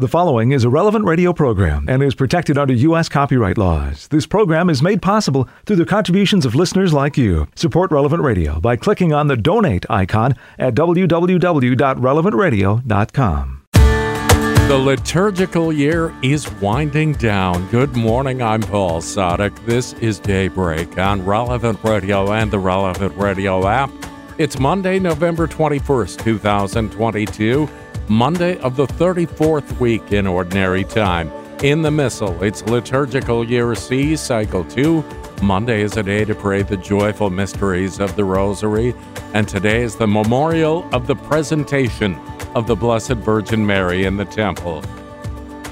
The 0.00 0.06
following 0.06 0.52
is 0.52 0.62
a 0.62 0.70
relevant 0.70 1.06
radio 1.06 1.32
program 1.32 1.86
and 1.88 2.04
is 2.04 2.14
protected 2.14 2.56
under 2.56 2.72
U.S. 2.72 3.08
copyright 3.08 3.58
laws. 3.58 4.06
This 4.06 4.28
program 4.28 4.70
is 4.70 4.80
made 4.80 5.02
possible 5.02 5.48
through 5.66 5.74
the 5.74 5.84
contributions 5.84 6.46
of 6.46 6.54
listeners 6.54 6.92
like 6.92 7.18
you. 7.18 7.48
Support 7.56 7.90
Relevant 7.90 8.22
Radio 8.22 8.60
by 8.60 8.76
clicking 8.76 9.12
on 9.12 9.26
the 9.26 9.36
donate 9.36 9.84
icon 9.90 10.36
at 10.56 10.76
www.relevantradio.com. 10.76 13.62
The 13.72 14.78
liturgical 14.78 15.72
year 15.72 16.14
is 16.22 16.48
winding 16.60 17.14
down. 17.14 17.68
Good 17.70 17.96
morning, 17.96 18.40
I'm 18.40 18.62
Paul 18.62 19.00
Sadek. 19.00 19.66
This 19.66 19.94
is 19.94 20.20
Daybreak 20.20 20.96
on 20.96 21.24
Relevant 21.24 21.82
Radio 21.82 22.30
and 22.30 22.52
the 22.52 22.60
Relevant 22.60 23.16
Radio 23.16 23.66
app. 23.66 23.90
It's 24.38 24.60
Monday, 24.60 25.00
November 25.00 25.48
21st, 25.48 26.22
2022. 26.22 27.68
Monday 28.08 28.58
of 28.60 28.74
the 28.74 28.86
34th 28.86 29.78
week 29.78 30.12
in 30.12 30.26
Ordinary 30.26 30.82
Time. 30.82 31.30
In 31.62 31.82
the 31.82 31.90
Missal, 31.90 32.42
it's 32.42 32.62
Liturgical 32.62 33.44
Year 33.44 33.74
C, 33.74 34.16
Cycle 34.16 34.64
2. 34.64 35.04
Monday 35.42 35.82
is 35.82 35.98
a 35.98 36.02
day 36.02 36.24
to 36.24 36.34
pray 36.34 36.62
the 36.62 36.78
joyful 36.78 37.28
mysteries 37.28 38.00
of 38.00 38.16
the 38.16 38.24
Rosary, 38.24 38.94
and 39.34 39.46
today 39.46 39.82
is 39.82 39.94
the 39.94 40.06
memorial 40.06 40.88
of 40.94 41.06
the 41.06 41.16
presentation 41.16 42.14
of 42.54 42.66
the 42.66 42.74
Blessed 42.74 43.18
Virgin 43.18 43.66
Mary 43.66 44.04
in 44.04 44.16
the 44.16 44.24
Temple. 44.24 44.82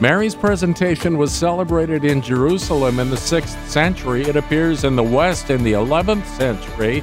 Mary's 0.02 0.34
presentation 0.34 1.16
was 1.16 1.32
celebrated 1.32 2.04
in 2.04 2.20
Jerusalem 2.20 2.98
in 2.98 3.08
the 3.08 3.16
6th 3.16 3.66
century. 3.66 4.24
It 4.24 4.36
appears 4.36 4.84
in 4.84 4.94
the 4.94 5.02
West 5.02 5.48
in 5.48 5.64
the 5.64 5.72
11th 5.72 6.26
century. 6.36 7.02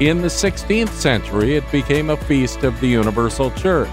In 0.00 0.22
the 0.22 0.28
16th 0.28 0.90
century, 0.90 1.54
it 1.54 1.70
became 1.70 2.10
a 2.10 2.16
feast 2.16 2.64
of 2.64 2.80
the 2.80 2.88
Universal 2.88 3.52
Church. 3.52 3.88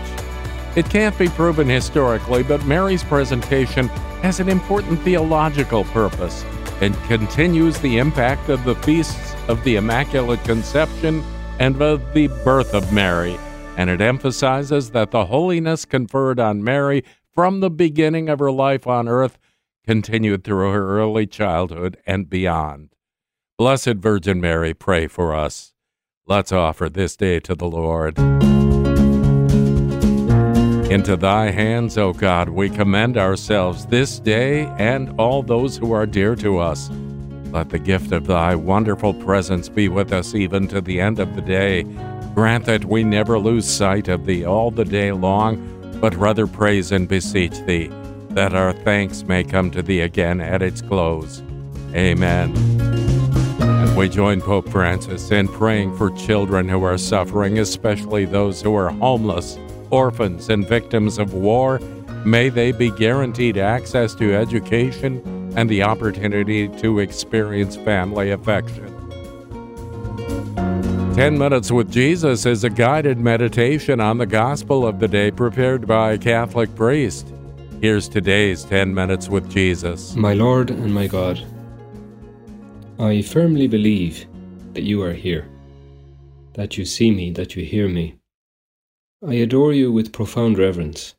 It 0.76 0.90
can't 0.90 1.18
be 1.20 1.28
proven 1.28 1.70
historically, 1.70 2.42
but 2.42 2.66
Mary's 2.66 3.04
presentation 3.04 3.90
has 4.24 4.40
an 4.40 4.50
important 4.50 5.00
theological 5.02 5.84
purpose 5.86 6.44
and 6.82 6.96
continues 7.04 7.80
the 7.80 8.00
impact 8.00 8.50
of 8.50 8.64
the 8.64 8.76
feasts 8.76 9.36
of 9.48 9.64
the 9.64 9.76
Immaculate 9.76 10.44
Conception 10.44 11.24
and 11.60 11.80
of 11.82 12.14
the 12.14 12.28
birth 12.44 12.74
of 12.74 12.92
Mary. 12.92 13.38
And 13.78 13.90
it 13.90 14.02
emphasizes 14.02 14.92
that 14.92 15.12
the 15.12 15.26
holiness 15.26 15.86
conferred 15.86 16.40
on 16.40 16.64
Mary 16.64 17.04
from 17.32 17.60
the 17.60 17.70
beginning 17.70 18.28
of 18.28 18.40
her 18.40 18.52
life 18.52 18.88
on 18.88 19.08
earth 19.08 19.38
continued 19.86 20.44
through 20.44 20.72
her 20.72 21.00
early 21.00 21.28
childhood 21.28 21.98
and 22.06 22.30
beyond. 22.30 22.90
Blessed 23.58 23.96
Virgin 23.96 24.42
Mary, 24.42 24.74
pray 24.74 25.08
for 25.08 25.36
us. 25.36 25.74
Let's 26.26 26.52
offer 26.52 26.90
this 26.90 27.16
day 27.16 27.40
to 27.42 27.54
the 27.54 27.68
Lord. 27.68 28.18
Into 30.94 31.18
thy 31.18 31.50
hands, 31.50 31.98
O 31.98 32.14
God, 32.14 32.50
we 32.50 32.70
commend 32.70 33.18
ourselves 33.18 33.88
this 33.88 34.20
day 34.20 34.68
and 34.78 35.12
all 35.20 35.42
those 35.42 35.76
who 35.76 35.92
are 35.92 36.06
dear 36.06 36.36
to 36.36 36.60
us. 36.60 36.92
Let 37.46 37.70
the 37.72 37.80
gift 37.80 38.12
of 38.12 38.28
thy 38.28 38.54
wonderful 38.54 39.16
presence 39.16 39.70
be 39.70 39.90
with 39.90 40.14
us 40.14 40.36
even 40.36 40.68
to 40.68 40.82
the 40.82 41.02
end 41.02 41.18
of 41.18 41.34
the 41.34 41.42
day. 41.42 41.82
Grant 42.36 42.66
that 42.66 42.86
we 42.86 43.04
never 43.04 43.40
lose 43.40 43.68
sight 43.68 44.08
of 44.08 44.28
thee 44.28 44.46
all 44.46 44.70
the 44.70 44.86
day 44.86 45.12
long, 45.12 45.58
but 46.00 46.14
rather 46.14 46.46
praise 46.46 46.92
and 46.92 47.08
beseech 47.08 47.60
thee, 47.62 47.90
that 48.30 48.54
our 48.54 48.72
thanks 48.72 49.24
may 49.24 49.44
come 49.44 49.72
to 49.72 49.82
thee 49.82 50.02
again 50.02 50.40
at 50.40 50.62
its 50.62 50.84
close. 50.84 51.42
Amen. 51.96 52.54
We 53.96 54.10
join 54.10 54.42
Pope 54.42 54.70
Francis 54.70 55.32
in 55.32 55.48
praying 55.48 55.98
for 55.98 56.12
children 56.12 56.70
who 56.70 56.84
are 56.84 57.00
suffering, 57.00 57.58
especially 57.58 58.26
those 58.26 58.62
who 58.62 58.76
are 58.76 58.90
homeless 58.92 59.58
orphans, 59.94 60.50
and 60.50 60.68
victims 60.68 61.20
of 61.20 61.34
war. 61.34 61.80
May 62.26 62.50
they 62.50 62.72
be 62.72 62.90
guaranteed 62.90 63.58
access 63.58 64.16
to 64.16 64.36
education 64.36 65.22
and 65.56 65.70
the 65.70 65.84
opportunity 65.84 66.68
to 66.80 67.00
experience 67.00 67.76
family 67.76 68.32
affection. 68.32 68.90
10 71.16 71.38
Minutes 71.38 71.72
with 71.72 71.92
Jesus 71.92 72.48
is 72.48 72.64
a 72.64 72.72
guided 72.72 73.20
meditation 73.20 74.00
on 74.00 74.18
the 74.18 74.26
gospel 74.26 74.88
of 74.88 75.00
the 75.00 75.08
day 75.08 75.30
prepared 75.30 75.86
by 75.86 76.14
a 76.14 76.18
Catholic 76.18 76.74
priest. 76.76 77.32
Here's 77.80 78.10
today's 78.10 78.64
10 78.64 78.96
Minutes 78.96 79.30
with 79.30 79.48
Jesus. 79.52 80.16
My 80.16 80.34
Lord 80.34 80.72
and 80.72 80.92
my 80.92 81.06
God, 81.06 81.40
I 82.98 83.22
firmly 83.22 83.68
believe 83.68 84.26
that 84.74 84.82
you 84.82 85.04
are 85.04 85.14
here, 85.14 85.48
that 86.54 86.80
you 86.80 86.86
see 86.86 87.12
me, 87.12 87.30
that 87.34 87.56
you 87.56 87.64
hear 87.64 87.88
me. 87.88 88.16
I 89.26 89.36
adore 89.36 89.72
you 89.72 89.90
with 89.90 90.12
profound 90.12 90.58
reverence. 90.58 91.16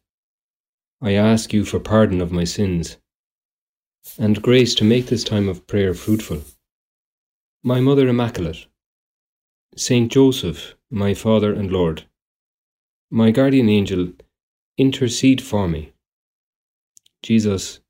I 1.00 1.12
ask 1.12 1.54
you 1.54 1.64
for 1.64 1.80
pardon 1.80 2.20
of 2.20 2.30
my 2.30 2.44
sins 2.44 2.98
and 4.18 4.42
grace 4.42 4.74
to 4.74 4.84
make 4.84 5.06
this 5.06 5.24
time 5.24 5.48
of 5.48 5.66
prayer 5.66 5.94
fruitful. 5.94 6.42
My 7.62 7.80
Mother 7.80 8.06
Immaculate, 8.06 8.66
Saint 9.74 10.12
Joseph, 10.12 10.74
my 10.90 11.14
Father 11.14 11.54
and 11.54 11.72
Lord, 11.72 12.04
my 13.10 13.30
guardian 13.30 13.70
angel, 13.70 14.12
intercede 14.76 15.40
for 15.40 15.66
me. 15.66 15.94
Jesus, 17.22 17.80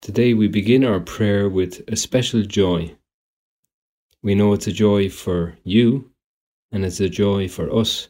today 0.00 0.32
we 0.32 0.48
begin 0.48 0.82
our 0.82 1.00
prayer 1.00 1.46
with 1.46 1.86
a 1.88 1.96
special 1.96 2.40
joy. 2.40 2.96
We 4.22 4.34
know 4.34 4.54
it's 4.54 4.66
a 4.66 4.72
joy 4.72 5.10
for 5.10 5.58
you 5.62 6.10
and 6.72 6.86
it's 6.86 7.00
a 7.00 7.10
joy 7.10 7.48
for 7.48 7.70
us 7.70 8.08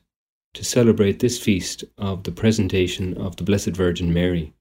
to 0.58 0.64
celebrate 0.64 1.20
this 1.20 1.38
feast 1.38 1.84
of 1.98 2.24
the 2.24 2.32
presentation 2.32 3.16
of 3.16 3.36
the 3.36 3.44
Blessed 3.44 3.76
Virgin 3.76 4.12
Mary. 4.12 4.52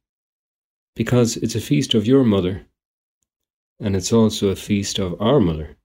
Because 0.96 1.38
it's 1.38 1.56
a 1.56 1.60
feast 1.60 1.96
of 1.96 2.06
your 2.06 2.24
mother, 2.24 2.68
and 3.80 3.96
it's 3.96 4.14
also 4.14 4.50
a 4.50 4.56
feast 4.56 5.00
of 5.00 5.20
our 5.20 5.40
mother. 5.40 5.76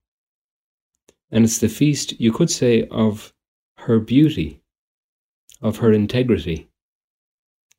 And 1.31 1.47
it's 1.47 1.61
the 1.61 1.71
feast, 1.71 2.21
you 2.21 2.31
could 2.31 2.51
say, 2.51 2.87
of 2.89 3.33
her 3.79 3.99
beauty, 4.01 4.61
of 5.63 5.79
her 5.79 5.95
integrity. 5.95 6.69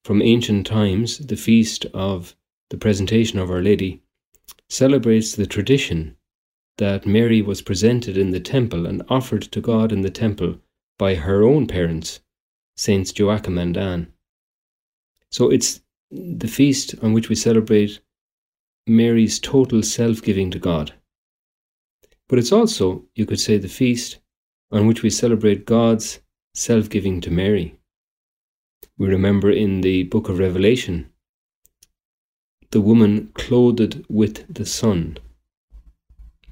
From 0.04 0.20
ancient 0.20 0.66
times, 0.66 1.20
the 1.20 1.36
feast 1.36 1.86
of 1.94 2.36
the 2.72 2.80
presentation 2.80 3.38
of 3.38 3.52
Our 3.52 3.62
Lady 3.62 4.02
celebrates 4.70 5.36
the 5.36 5.46
tradition 5.46 6.18
that 6.80 7.06
Mary 7.06 7.44
was 7.44 7.62
presented 7.62 8.18
in 8.18 8.32
the 8.32 8.40
temple 8.40 8.88
and 8.88 9.04
offered 9.08 9.44
to 9.44 9.62
God 9.62 9.92
in 9.92 10.02
the 10.02 10.10
temple 10.10 10.58
by 11.04 11.16
her 11.16 11.44
own 11.44 11.68
parents, 11.68 12.22
Saints 12.78 13.12
Joachim 13.20 13.58
and 13.58 13.76
Anne. 13.76 14.14
So 15.30 15.50
it's 15.50 15.82
the 16.10 16.48
feast 16.48 16.96
on 17.02 17.12
which 17.12 17.28
we 17.28 17.36
celebrate 17.36 18.00
Mary's 18.88 19.38
total 19.38 19.84
self 19.84 20.22
giving 20.22 20.50
to 20.52 20.60
God. 20.60 20.94
But 22.30 22.40
it's 22.40 22.54
also, 22.54 23.04
you 23.16 23.26
could 23.26 23.42
say, 23.42 23.58
the 23.58 23.68
feast 23.82 24.20
on 24.72 24.88
which 24.88 25.04
we 25.04 25.10
celebrate 25.10 25.66
God's 25.66 26.22
self 26.54 26.90
giving 26.90 27.20
to 27.20 27.32
Mary. 27.32 27.76
We 28.98 29.08
remember 29.08 29.52
in 29.52 29.82
the 29.82 30.04
book 30.04 30.30
of 30.30 30.40
Revelation 30.40 31.10
the 32.72 32.80
woman 32.80 33.30
clothed 33.34 34.06
with 34.08 34.46
the 34.48 34.66
sun. 34.66 35.18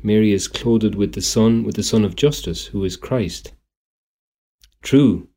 Mary 0.03 0.33
is 0.33 0.49
clothed 0.49 0.95
with 0.95 1.13
the 1.13 1.21
Son, 1.21 1.63
with 1.63 1.75
the 1.75 1.89
Sun 1.91 2.03
of 2.03 2.17
Justice, 2.17 2.65
who 2.65 2.83
is 2.83 2.97
Christ. 2.97 3.53
True, 4.81 5.27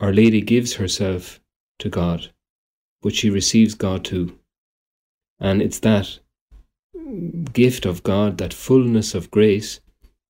Our 0.00 0.12
Lady 0.12 0.40
gives 0.40 0.74
herself 0.74 1.40
to 1.78 1.88
God, 1.88 2.32
but 3.02 3.14
she 3.14 3.30
receives 3.30 3.74
God 3.74 4.04
too. 4.04 4.38
And 5.38 5.62
it's 5.62 5.78
that 5.80 6.18
gift 7.52 7.86
of 7.86 8.02
God, 8.02 8.38
that 8.38 8.52
fullness 8.54 9.14
of 9.14 9.30
grace, 9.30 9.80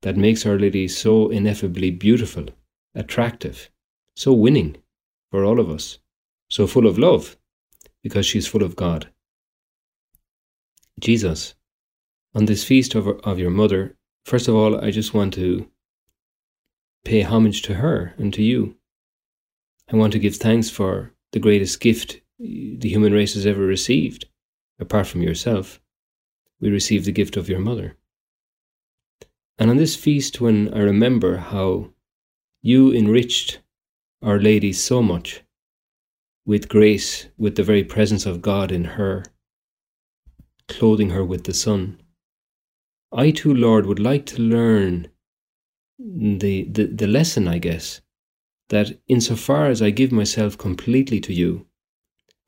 that 0.03 0.16
makes 0.16 0.44
Our 0.44 0.59
Lady 0.59 0.88
so 0.88 1.31
ineffably 1.31 1.91
beautiful, 1.91 2.47
attractive, 2.94 3.71
so 4.15 4.32
winning 4.32 4.76
for 5.31 5.44
all 5.44 5.59
of 5.59 5.71
us, 5.71 5.99
so 6.49 6.66
full 6.66 6.87
of 6.87 6.99
love, 6.99 7.37
because 8.03 8.26
she's 8.26 8.47
full 8.47 8.62
of 8.62 8.76
God. 8.76 9.09
Jesus, 11.00 11.55
on 12.35 12.44
this 12.44 12.64
feast 12.64 12.94
of, 12.94 13.08
of 13.08 13.38
your 13.38 13.50
mother, 13.50 13.97
first 14.26 14.47
of 14.47 14.55
all, 14.55 14.79
I 14.85 14.90
just 14.90 15.14
want 15.14 15.35
to 15.35 15.69
pay 17.05 17.23
homage 17.23 17.62
to 17.62 17.75
her 17.75 18.15
and 18.19 18.33
to 18.35 18.43
you. 18.43 18.77
I 19.93 19.97
want 19.97 20.12
to 20.15 20.19
give 20.19 20.37
thanks 20.37 20.71
for 20.71 21.12
the 21.33 21.39
greatest 21.39 21.81
gift 21.81 22.21
the 22.39 22.89
human 22.89 23.12
race 23.12 23.35
has 23.35 23.47
ever 23.47 23.62
received, 23.62 24.27
apart 24.79 25.06
from 25.06 25.23
yourself. 25.23 25.81
We 26.61 26.71
receive 26.71 27.05
the 27.05 27.12
gift 27.12 27.37
of 27.37 27.49
your 27.49 27.61
mother. 27.61 27.97
And 29.59 29.71
on 29.71 29.77
this 29.77 29.95
feast, 29.95 30.41
when 30.41 30.73
I 30.75 30.81
remember 30.81 31.37
how 31.37 31.91
you 32.62 32.93
enriched 32.93 33.61
Our 34.23 34.41
Lady 34.41 34.73
so 34.73 35.03
much 35.03 35.43
with 36.47 36.69
grace, 36.69 37.27
with 37.37 37.57
the 37.57 37.62
very 37.62 37.85
presence 37.85 38.27
of 38.27 38.43
God 38.43 38.73
in 38.73 38.85
her, 38.85 39.25
clothing 40.67 41.11
her 41.11 41.25
with 41.25 41.45
the 41.45 41.55
Son, 41.55 42.00
I 43.12 43.31
too, 43.31 43.55
Lord, 43.55 43.87
would 43.87 44.00
like 44.00 44.27
to 44.27 44.43
learn 44.43 45.09
the, 45.99 46.64
the, 46.64 46.87
the 46.87 47.06
lesson, 47.06 47.49
I 47.49 47.58
guess, 47.58 48.00
that 48.69 48.99
insofar 49.08 49.67
as 49.67 49.82
I 49.82 49.91
give 49.91 50.12
myself 50.12 50.56
completely 50.58 51.20
to 51.20 51.32
you, 51.32 51.67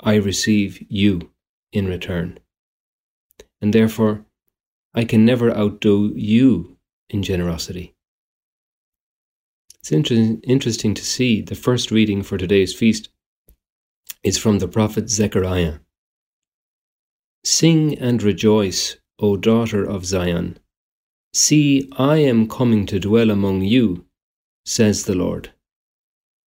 I 0.01 0.17
receive 0.17 0.85
you 0.89 1.31
in 1.73 1.87
return. 1.87 2.39
And 3.61 3.73
therefore, 3.73 4.25
I 4.95 5.05
can 5.05 5.25
never 5.25 5.51
outdo 5.51 6.13
you 6.15 6.79
in 7.11 7.23
generosity. 7.23 7.95
It's 9.81 9.93
inter- 9.93 10.39
interesting 10.43 10.95
to 10.95 11.05
see 11.05 11.43
the 11.43 11.55
first 11.55 11.91
reading 11.91 12.23
for 12.23 12.37
today's 12.37 12.75
feast 12.75 13.09
is 14.23 14.39
from 14.39 14.59
the 14.59 14.69
prophet 14.69 15.09
Zechariah. 15.09 15.79
Sing 17.45 17.97
and 17.99 18.23
rejoice, 18.23 18.97
O 19.21 19.37
daughter 19.37 19.85
of 19.85 20.05
Zion. 20.05 20.59
See, 21.39 21.91
I 21.99 22.17
am 22.17 22.49
coming 22.49 22.87
to 22.87 22.99
dwell 22.99 23.31
among 23.31 23.61
you, 23.61 24.07
says 24.65 25.05
the 25.05 25.15
Lord. 25.15 25.53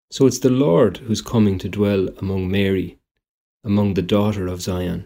So 0.09 0.25
it's 0.25 0.39
the 0.39 0.49
Lord 0.49 0.97
who's 0.97 1.21
coming 1.21 1.59
to 1.59 1.69
dwell 1.69 2.09
among 2.17 2.49
Mary, 2.49 2.97
among 3.63 3.93
the 3.93 4.01
daughter 4.01 4.47
of 4.47 4.63
Zion. 4.63 5.05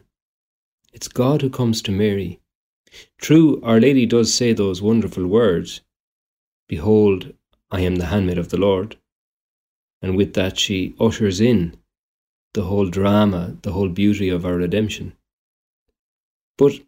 It's 0.94 1.10
God 1.10 1.42
who 1.42 1.50
comes 1.50 1.82
to 1.82 1.92
Mary. 1.92 2.40
True, 3.18 3.60
Our 3.62 3.82
Lady 3.82 4.06
does 4.06 4.34
say 4.34 4.54
those 4.54 4.82
wonderful 4.82 5.28
words 5.28 5.82
Behold, 6.70 7.34
I 7.70 7.82
am 7.82 7.98
the 7.98 8.06
handmaid 8.06 8.38
of 8.38 8.52
the 8.52 8.62
Lord. 8.62 8.96
And 10.02 10.16
with 10.16 10.34
that, 10.36 10.58
she 10.58 10.96
ushers 10.98 11.42
in 11.42 11.76
the 12.54 12.64
whole 12.64 12.90
drama, 12.90 13.58
the 13.64 13.74
whole 13.74 13.90
beauty 13.90 14.30
of 14.30 14.46
our 14.46 14.56
redemption. 14.56 15.12
But 16.58 16.80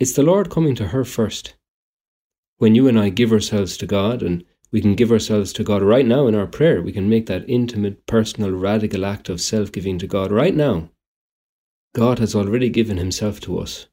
it's 0.00 0.14
the 0.14 0.24
Lord 0.24 0.50
coming 0.50 0.74
to 0.74 0.88
her 0.88 1.04
first. 1.04 1.54
When 2.62 2.76
you 2.76 2.86
and 2.86 2.96
I 2.96 3.08
give 3.08 3.32
ourselves 3.32 3.76
to 3.78 3.86
God, 3.86 4.22
and 4.22 4.44
we 4.70 4.80
can 4.80 4.94
give 4.94 5.10
ourselves 5.10 5.52
to 5.54 5.64
God 5.64 5.82
right 5.82 6.06
now 6.06 6.28
in 6.28 6.36
our 6.36 6.46
prayer, 6.46 6.80
we 6.80 6.92
can 6.92 7.08
make 7.08 7.26
that 7.26 7.44
intimate, 7.48 8.06
personal, 8.06 8.52
radical 8.52 9.04
act 9.04 9.28
of 9.28 9.40
self 9.40 9.72
giving 9.72 9.98
to 9.98 10.06
God 10.06 10.30
right 10.30 10.54
now. 10.54 10.88
God 11.92 12.20
has 12.20 12.36
already 12.36 12.68
given 12.68 12.98
Himself 12.98 13.40
to 13.40 13.58
us. 13.58 13.88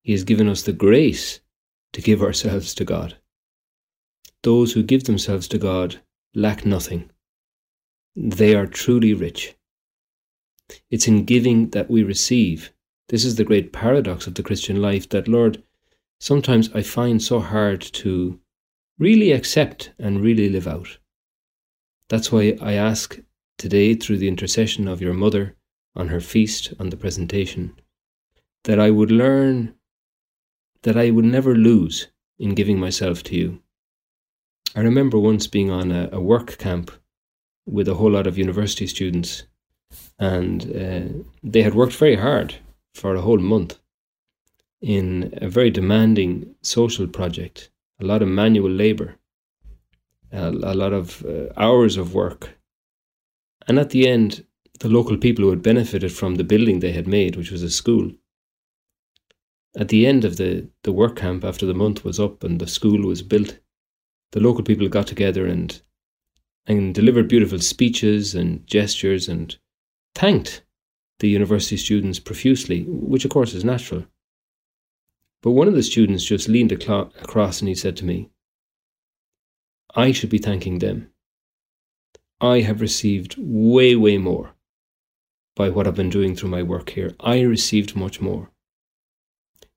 He 0.00 0.12
has 0.12 0.24
given 0.24 0.48
us 0.48 0.62
the 0.62 0.72
grace 0.72 1.40
to 1.92 2.00
give 2.00 2.22
ourselves 2.22 2.72
to 2.76 2.84
God. 2.86 3.18
Those 4.42 4.72
who 4.72 4.82
give 4.82 5.04
themselves 5.04 5.46
to 5.48 5.58
God 5.58 6.00
lack 6.34 6.64
nothing. 6.64 7.10
They 8.16 8.54
are 8.54 8.66
truly 8.66 9.12
rich. 9.12 9.54
It's 10.90 11.06
in 11.06 11.26
giving 11.26 11.68
that 11.72 11.90
we 11.90 12.04
receive. 12.04 12.72
This 13.10 13.22
is 13.22 13.34
the 13.34 13.44
great 13.44 13.70
paradox 13.70 14.26
of 14.26 14.36
the 14.36 14.42
Christian 14.42 14.80
life 14.80 15.10
that, 15.10 15.28
Lord, 15.28 15.62
sometimes 16.20 16.70
I 16.74 16.82
find 16.82 17.20
so 17.22 17.40
hard 17.40 17.80
to 17.80 18.38
really 18.98 19.32
accept 19.32 19.92
and 19.98 20.20
really 20.20 20.48
live 20.48 20.68
out. 20.68 20.98
That's 22.08 22.30
why 22.30 22.58
I 22.60 22.74
ask 22.74 23.18
today, 23.58 23.94
through 23.94 24.18
the 24.18 24.28
intercession 24.28 24.86
of 24.86 25.00
your 25.00 25.14
mother 25.14 25.56
on 25.96 26.08
her 26.08 26.20
feast, 26.20 26.72
on 26.78 26.90
the 26.90 26.96
presentation, 26.96 27.74
that 28.64 28.78
I 28.78 28.90
would 28.90 29.10
learn 29.10 29.74
that 30.82 30.96
I 30.96 31.10
would 31.10 31.24
never 31.24 31.54
lose 31.54 32.08
in 32.38 32.54
giving 32.54 32.78
myself 32.78 33.22
to 33.24 33.36
you. 33.36 33.62
I 34.74 34.80
remember 34.80 35.18
once 35.18 35.46
being 35.46 35.70
on 35.70 35.92
a, 35.92 36.08
a 36.12 36.20
work 36.20 36.56
camp 36.58 36.90
with 37.66 37.88
a 37.88 37.94
whole 37.94 38.10
lot 38.12 38.26
of 38.26 38.38
university 38.38 38.86
students, 38.86 39.44
and 40.18 40.62
uh, 40.64 41.24
they 41.42 41.62
had 41.62 41.74
worked 41.74 41.94
very 41.94 42.16
hard 42.16 42.54
for 42.94 43.14
a 43.14 43.20
whole 43.20 43.38
month 43.38 43.78
in 44.80 45.32
a 45.40 45.48
very 45.48 45.70
demanding 45.70 46.54
social 46.62 47.06
project, 47.06 47.70
a 48.00 48.04
lot 48.04 48.22
of 48.22 48.28
manual 48.28 48.70
labor, 48.70 49.16
a, 50.32 50.48
a 50.48 50.74
lot 50.74 50.92
of 50.92 51.24
uh, 51.24 51.52
hours 51.56 51.96
of 51.96 52.14
work. 52.14 52.58
And 53.68 53.78
at 53.78 53.90
the 53.90 54.08
end, 54.08 54.44
the 54.80 54.88
local 54.88 55.16
people 55.16 55.44
who 55.44 55.50
had 55.50 55.62
benefited 55.62 56.12
from 56.12 56.36
the 56.36 56.44
building 56.44 56.80
they 56.80 56.92
had 56.92 57.06
made, 57.06 57.36
which 57.36 57.50
was 57.50 57.62
a 57.62 57.70
school, 57.70 58.12
at 59.76 59.88
the 59.88 60.06
end 60.06 60.24
of 60.24 60.36
the, 60.36 60.68
the 60.82 60.92
work 60.92 61.16
camp, 61.16 61.44
after 61.44 61.66
the 61.66 61.74
month 61.74 62.04
was 62.04 62.18
up 62.18 62.42
and 62.42 62.60
the 62.60 62.66
school 62.66 63.06
was 63.06 63.22
built, 63.22 63.58
the 64.32 64.40
local 64.40 64.64
people 64.64 64.88
got 64.88 65.06
together 65.06 65.46
and 65.46 65.82
and 66.66 66.94
delivered 66.94 67.26
beautiful 67.26 67.58
speeches 67.58 68.34
and 68.34 68.64
gestures 68.66 69.28
and 69.28 69.56
thanked 70.14 70.62
the 71.18 71.28
university 71.28 71.76
students 71.76 72.20
profusely, 72.20 72.84
which 72.86 73.24
of 73.24 73.30
course 73.30 73.54
is 73.54 73.64
natural. 73.64 74.04
But 75.42 75.52
one 75.52 75.68
of 75.68 75.74
the 75.74 75.82
students 75.82 76.24
just 76.24 76.48
leaned 76.48 76.72
across 76.72 77.60
and 77.60 77.68
he 77.68 77.74
said 77.74 77.96
to 77.98 78.04
me, 78.04 78.30
I 79.94 80.12
should 80.12 80.30
be 80.30 80.38
thanking 80.38 80.78
them. 80.78 81.10
I 82.40 82.60
have 82.60 82.80
received 82.80 83.36
way, 83.38 83.96
way 83.96 84.18
more 84.18 84.54
by 85.56 85.68
what 85.68 85.86
I've 85.86 85.94
been 85.94 86.10
doing 86.10 86.34
through 86.34 86.50
my 86.50 86.62
work 86.62 86.90
here. 86.90 87.14
I 87.20 87.40
received 87.40 87.96
much 87.96 88.20
more. 88.20 88.50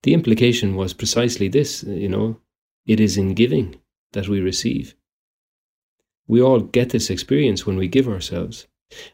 The 0.04 0.14
implication 0.14 0.76
was 0.76 0.94
precisely 0.94 1.48
this, 1.48 1.84
you 1.84 2.10
know, 2.10 2.40
it 2.86 3.00
is 3.00 3.18
in 3.18 3.34
giving 3.34 3.80
that 4.12 4.28
we 4.28 4.40
receive. 4.40 4.96
We 6.28 6.42
all 6.42 6.60
get 6.60 6.90
this 6.90 7.10
experience 7.10 7.66
when 7.66 7.78
we 7.78 7.88
give 7.88 8.08
ourselves. 8.08 8.68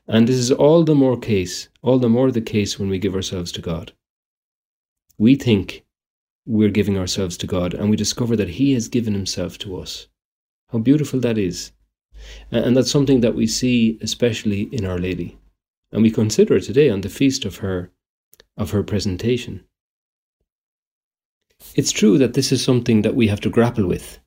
And 0.08 0.28
this 0.28 0.36
is 0.36 0.52
all 0.52 0.84
the 0.84 0.96
more 0.96 1.18
case, 1.18 1.70
all 1.82 2.00
the 2.00 2.10
more 2.10 2.32
the 2.32 2.42
case 2.42 2.78
when 2.78 2.90
we 2.90 3.00
give 3.00 3.16
ourselves 3.16 3.52
to 3.54 3.62
God. 3.62 3.94
We 5.18 5.36
think 5.36 5.86
we're 6.50 6.70
giving 6.70 6.98
ourselves 6.98 7.38
to 7.38 7.46
God 7.46 7.76
and 7.76 7.92
we 7.92 7.96
discover 7.96 8.36
that 8.36 8.50
He 8.50 8.74
has 8.74 8.88
given 8.88 9.14
Himself 9.14 9.60
to 9.60 9.80
us. 9.80 10.08
How 10.72 10.80
beautiful 10.80 11.20
that 11.20 11.38
is. 11.38 11.72
And 12.52 12.76
that's 12.76 12.90
something 12.90 13.22
that 13.22 13.36
we 13.36 13.46
see 13.46 14.00
especially 14.02 14.64
in 14.72 14.84
Our 14.84 14.98
Lady. 14.98 15.38
And 15.92 16.02
we 16.02 16.10
consider 16.10 16.60
today 16.60 16.90
on 16.90 17.02
the 17.02 17.10
feast 17.10 17.46
of 17.46 17.58
her 17.58 17.92
of 18.58 18.72
her 18.72 18.82
presentation. 18.82 19.64
It's 21.76 21.92
true 21.92 22.18
that 22.18 22.34
this 22.34 22.52
is 22.52 22.64
something 22.64 23.04
that 23.04 23.16
we 23.16 23.28
have 23.28 23.42
to 23.42 23.50
grapple 23.50 23.86
with 23.86 24.20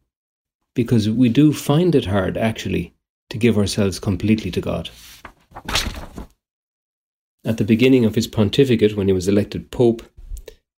because 0.75 1.11
we 1.11 1.29
do 1.29 1.53
find 1.53 1.95
it 1.95 2.07
hard, 2.07 2.37
actually, 2.37 2.95
to 3.31 3.37
give 3.37 3.59
ourselves 3.59 3.99
completely 3.99 4.51
to 4.53 4.61
God. 4.61 4.91
At 7.45 7.59
the 7.59 7.65
beginning 7.65 8.05
of 8.05 8.15
his 8.15 8.29
pontificate, 8.29 8.97
when 8.97 9.09
he 9.09 9.13
was 9.13 9.29
elected 9.29 9.73
Pope, 9.73 10.03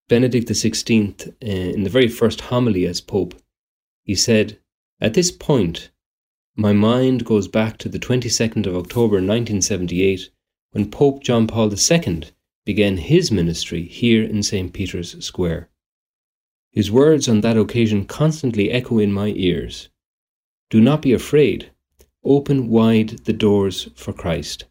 Benedict 0.07 0.49
XVI, 0.49 1.29
uh, 1.29 1.47
in 1.47 1.83
the 1.83 1.91
very 1.91 2.09
first 2.09 2.43
homily 2.43 2.87
as 2.87 3.01
Pope, 3.01 3.35
he 4.03 4.15
said, 4.15 4.59
At 5.01 5.15
this 5.15 5.31
point, 5.31 5.91
my 6.57 6.75
mind 6.75 7.25
goes 7.25 7.49
back 7.49 7.79
to 7.79 7.89
the 7.89 7.99
22nd 7.99 8.67
of 8.67 8.77
October 8.77 9.17
1978, 9.17 10.31
when 10.73 10.91
Pope 10.91 11.23
John 11.23 11.47
Paul 11.47 11.73
II 11.73 12.25
began 12.67 12.99
his 12.99 13.33
ministry 13.33 13.85
here 13.85 14.23
in 14.23 14.43
St. 14.43 14.73
Peter's 14.73 15.25
Square. 15.25 15.71
His 16.71 16.91
words 16.91 17.29
on 17.29 17.41
that 17.41 17.57
occasion 17.57 18.05
constantly 18.05 18.71
echo 18.71 18.99
in 18.99 19.13
my 19.13 19.29
ears 19.37 19.89
Do 20.69 20.81
not 20.81 21.01
be 21.01 21.13
afraid. 21.13 21.71
Open 22.23 22.69
wide 22.69 23.21
the 23.25 23.33
doors 23.33 23.89
for 23.95 24.13
Christ. 24.13 24.65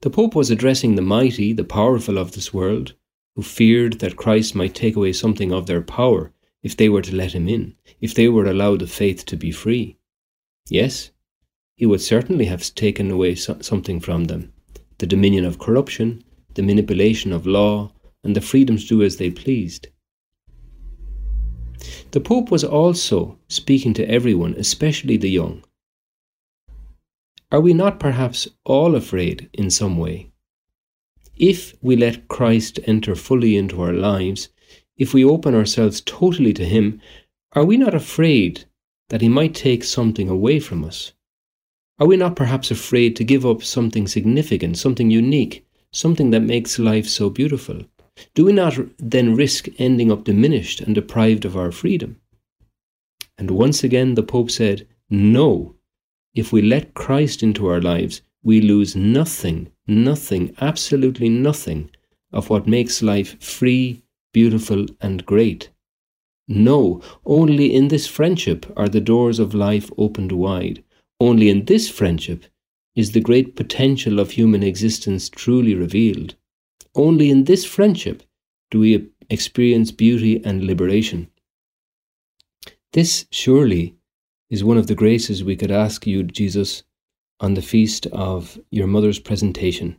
The 0.00 0.10
Pope 0.10 0.34
was 0.34 0.50
addressing 0.50 0.94
the 0.94 1.02
mighty, 1.02 1.52
the 1.52 1.64
powerful 1.64 2.18
of 2.18 2.32
this 2.32 2.52
world, 2.52 2.94
who 3.40 3.44
feared 3.44 4.00
that 4.00 4.18
Christ 4.18 4.54
might 4.54 4.74
take 4.74 4.96
away 4.96 5.14
something 5.14 5.50
of 5.50 5.64
their 5.64 5.80
power 5.80 6.30
if 6.62 6.76
they 6.76 6.90
were 6.90 7.00
to 7.00 7.16
let 7.16 7.32
him 7.32 7.48
in, 7.48 7.74
if 7.98 8.12
they 8.12 8.28
were 8.28 8.44
allowed 8.44 8.80
the 8.80 8.86
faith 8.86 9.24
to 9.24 9.34
be 9.34 9.50
free. 9.50 9.96
Yes, 10.68 11.10
he 11.74 11.86
would 11.86 12.02
certainly 12.02 12.44
have 12.44 12.74
taken 12.74 13.10
away 13.10 13.34
something 13.34 13.98
from 13.98 14.24
them 14.24 14.52
the 14.98 15.06
dominion 15.06 15.46
of 15.46 15.58
corruption, 15.58 16.22
the 16.52 16.62
manipulation 16.62 17.32
of 17.32 17.46
law, 17.46 17.90
and 18.22 18.36
the 18.36 18.42
freedom 18.42 18.76
to 18.76 18.86
do 18.86 19.02
as 19.02 19.16
they 19.16 19.30
pleased. 19.30 19.88
The 22.10 22.20
Pope 22.20 22.50
was 22.50 22.62
also 22.62 23.38
speaking 23.48 23.94
to 23.94 24.06
everyone, 24.06 24.52
especially 24.58 25.16
the 25.16 25.30
young. 25.30 25.64
Are 27.50 27.62
we 27.62 27.72
not 27.72 27.98
perhaps 27.98 28.48
all 28.66 28.94
afraid 28.94 29.48
in 29.54 29.70
some 29.70 29.96
way? 29.96 30.29
If 31.40 31.74
we 31.80 31.96
let 31.96 32.28
Christ 32.28 32.78
enter 32.84 33.14
fully 33.14 33.56
into 33.56 33.80
our 33.80 33.94
lives, 33.94 34.50
if 34.98 35.14
we 35.14 35.24
open 35.24 35.54
ourselves 35.54 36.02
totally 36.02 36.52
to 36.52 36.66
Him, 36.66 37.00
are 37.52 37.64
we 37.64 37.78
not 37.78 37.94
afraid 37.94 38.66
that 39.08 39.22
He 39.22 39.28
might 39.30 39.54
take 39.54 39.82
something 39.82 40.28
away 40.28 40.60
from 40.60 40.84
us? 40.84 41.14
Are 41.98 42.06
we 42.06 42.18
not 42.18 42.36
perhaps 42.36 42.70
afraid 42.70 43.16
to 43.16 43.24
give 43.24 43.46
up 43.46 43.62
something 43.62 44.06
significant, 44.06 44.76
something 44.76 45.10
unique, 45.10 45.64
something 45.92 46.30
that 46.30 46.42
makes 46.42 46.78
life 46.78 47.08
so 47.08 47.30
beautiful? 47.30 47.86
do 48.34 48.44
we 48.44 48.52
not 48.52 48.78
then 48.98 49.34
risk 49.34 49.68
ending 49.78 50.12
up 50.12 50.24
diminished 50.24 50.80
and 50.82 50.94
deprived 50.94 51.46
of 51.46 51.56
our 51.56 51.72
freedom? 51.72 52.20
And 53.38 53.50
once 53.50 53.82
again, 53.82 54.14
the 54.14 54.22
Pope 54.22 54.50
said, 54.50 54.86
No, 55.08 55.76
if 56.34 56.52
we 56.52 56.60
let 56.60 56.92
Christ 56.92 57.42
into 57.42 57.66
our 57.66 57.80
lives, 57.80 58.20
we 58.42 58.60
lose 58.60 58.94
nothing, 58.94 59.70
nothing, 59.90 60.54
absolutely 60.60 61.28
nothing 61.28 61.90
of 62.32 62.48
what 62.48 62.66
makes 62.66 63.02
life 63.02 63.42
free, 63.42 64.02
beautiful, 64.32 64.86
and 65.00 65.26
great. 65.26 65.68
No, 66.48 67.02
only 67.26 67.74
in 67.74 67.88
this 67.88 68.06
friendship 68.06 68.66
are 68.76 68.88
the 68.88 69.00
doors 69.00 69.38
of 69.38 69.54
life 69.54 69.90
opened 69.98 70.32
wide. 70.32 70.82
Only 71.20 71.48
in 71.48 71.66
this 71.66 71.90
friendship 71.90 72.46
is 72.96 73.12
the 73.12 73.20
great 73.20 73.56
potential 73.56 74.18
of 74.18 74.32
human 74.32 74.62
existence 74.62 75.28
truly 75.28 75.74
revealed. 75.74 76.34
Only 76.94 77.30
in 77.30 77.44
this 77.44 77.64
friendship 77.64 78.22
do 78.70 78.80
we 78.80 79.10
experience 79.28 79.92
beauty 79.92 80.44
and 80.44 80.64
liberation. 80.64 81.28
This 82.92 83.26
surely 83.30 83.94
is 84.48 84.64
one 84.64 84.76
of 84.76 84.88
the 84.88 84.96
graces 84.96 85.44
we 85.44 85.54
could 85.54 85.70
ask 85.70 86.06
you, 86.06 86.24
Jesus, 86.24 86.82
on 87.40 87.54
the 87.54 87.62
feast 87.62 88.06
of 88.06 88.58
your 88.70 88.86
mother's 88.86 89.18
presentation, 89.18 89.98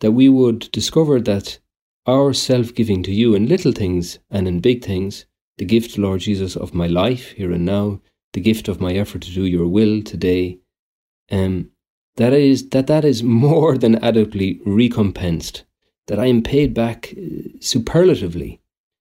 that 0.00 0.12
we 0.12 0.28
would 0.28 0.70
discover 0.72 1.20
that 1.20 1.58
our 2.06 2.32
self 2.32 2.74
giving 2.74 3.02
to 3.02 3.12
you 3.12 3.34
in 3.34 3.46
little 3.46 3.72
things 3.72 4.18
and 4.30 4.48
in 4.48 4.60
big 4.60 4.84
things, 4.84 5.26
the 5.58 5.64
gift, 5.64 5.98
Lord 5.98 6.20
Jesus, 6.20 6.56
of 6.56 6.74
my 6.74 6.86
life 6.86 7.32
here 7.32 7.52
and 7.52 7.64
now, 7.64 8.00
the 8.32 8.40
gift 8.40 8.68
of 8.68 8.80
my 8.80 8.92
effort 8.92 9.22
to 9.22 9.32
do 9.32 9.44
your 9.44 9.66
will 9.66 10.02
today, 10.02 10.58
um, 11.30 11.70
that 12.16 12.32
is 12.32 12.70
that 12.70 12.86
that 12.86 13.04
is 13.04 13.22
more 13.44 13.76
than 13.76 14.02
adequately 14.04 14.60
recompensed, 14.64 15.64
that 16.06 16.18
I 16.18 16.26
am 16.26 16.42
paid 16.42 16.74
back 16.74 17.14
uh, 17.16 17.48
superlatively, 17.60 18.60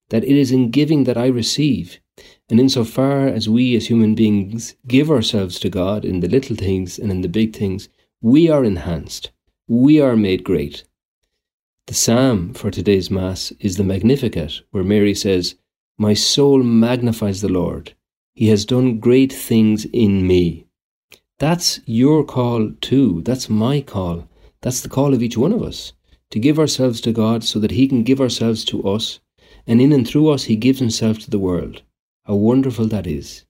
that 0.10 0.24
it 0.24 0.38
is 0.38 0.52
in 0.52 0.72
giving 0.72 1.06
that 1.06 1.18
I 1.18 1.28
receive, 1.28 2.00
and 2.50 2.60
insofar 2.60 3.28
as 3.28 3.50
we 3.50 3.76
as 3.76 3.88
human 3.88 4.16
beings 4.16 4.76
give 4.88 5.12
ourselves 5.12 5.60
to 5.60 5.70
God 5.70 6.06
in 6.06 6.22
the 6.22 6.30
little 6.30 6.56
things 6.56 6.98
and 6.98 7.12
in 7.12 7.22
the 7.22 7.28
big 7.28 7.56
things, 7.56 7.90
we 8.22 8.50
are 8.50 8.64
enhanced, 8.64 9.32
we 9.68 10.00
are 10.00 10.16
made 10.16 10.44
great. 10.44 10.84
The 11.88 11.94
psalm 11.94 12.54
for 12.54 12.72
today's 12.72 13.12
Mass 13.12 13.52
is 13.60 13.78
the 13.78 13.84
Magnificat, 13.84 14.62
where 14.72 14.84
Mary 14.84 15.14
says, 15.14 15.56
My 15.98 16.14
soul 16.14 16.64
magnifies 16.64 17.42
the 17.42 17.50
Lord. 17.50 17.94
He 18.34 18.48
has 18.48 18.66
done 18.66 19.00
great 19.00 19.32
things 19.32 19.86
in 19.86 20.28
me. 20.28 20.68
That's 21.40 21.80
your 21.86 22.24
call 22.24 22.72
too. 22.82 23.22
That's 23.24 23.50
my 23.50 23.82
call. 23.82 24.28
That's 24.62 24.82
the 24.82 24.90
call 24.90 25.14
of 25.14 25.22
each 25.22 25.38
one 25.38 25.54
of 25.54 25.64
us 25.64 25.94
to 26.30 26.40
give 26.40 26.60
ourselves 26.60 27.00
to 27.02 27.12
God 27.12 27.44
so 27.44 27.60
that 27.60 27.72
He 27.72 27.88
can 27.88 28.04
give 28.04 28.20
ourselves 28.20 28.66
to 28.66 28.84
us, 28.88 29.20
and 29.66 29.82
in 29.82 29.92
and 29.92 30.08
through 30.08 30.30
us, 30.30 30.46
He 30.46 30.56
gives 30.56 30.80
Himself 30.80 31.20
to 31.20 31.30
the 31.30 31.40
world. 31.40 31.84
How 32.28 32.36
wonderful 32.36 32.88
that 32.88 33.08
is. 33.08 33.46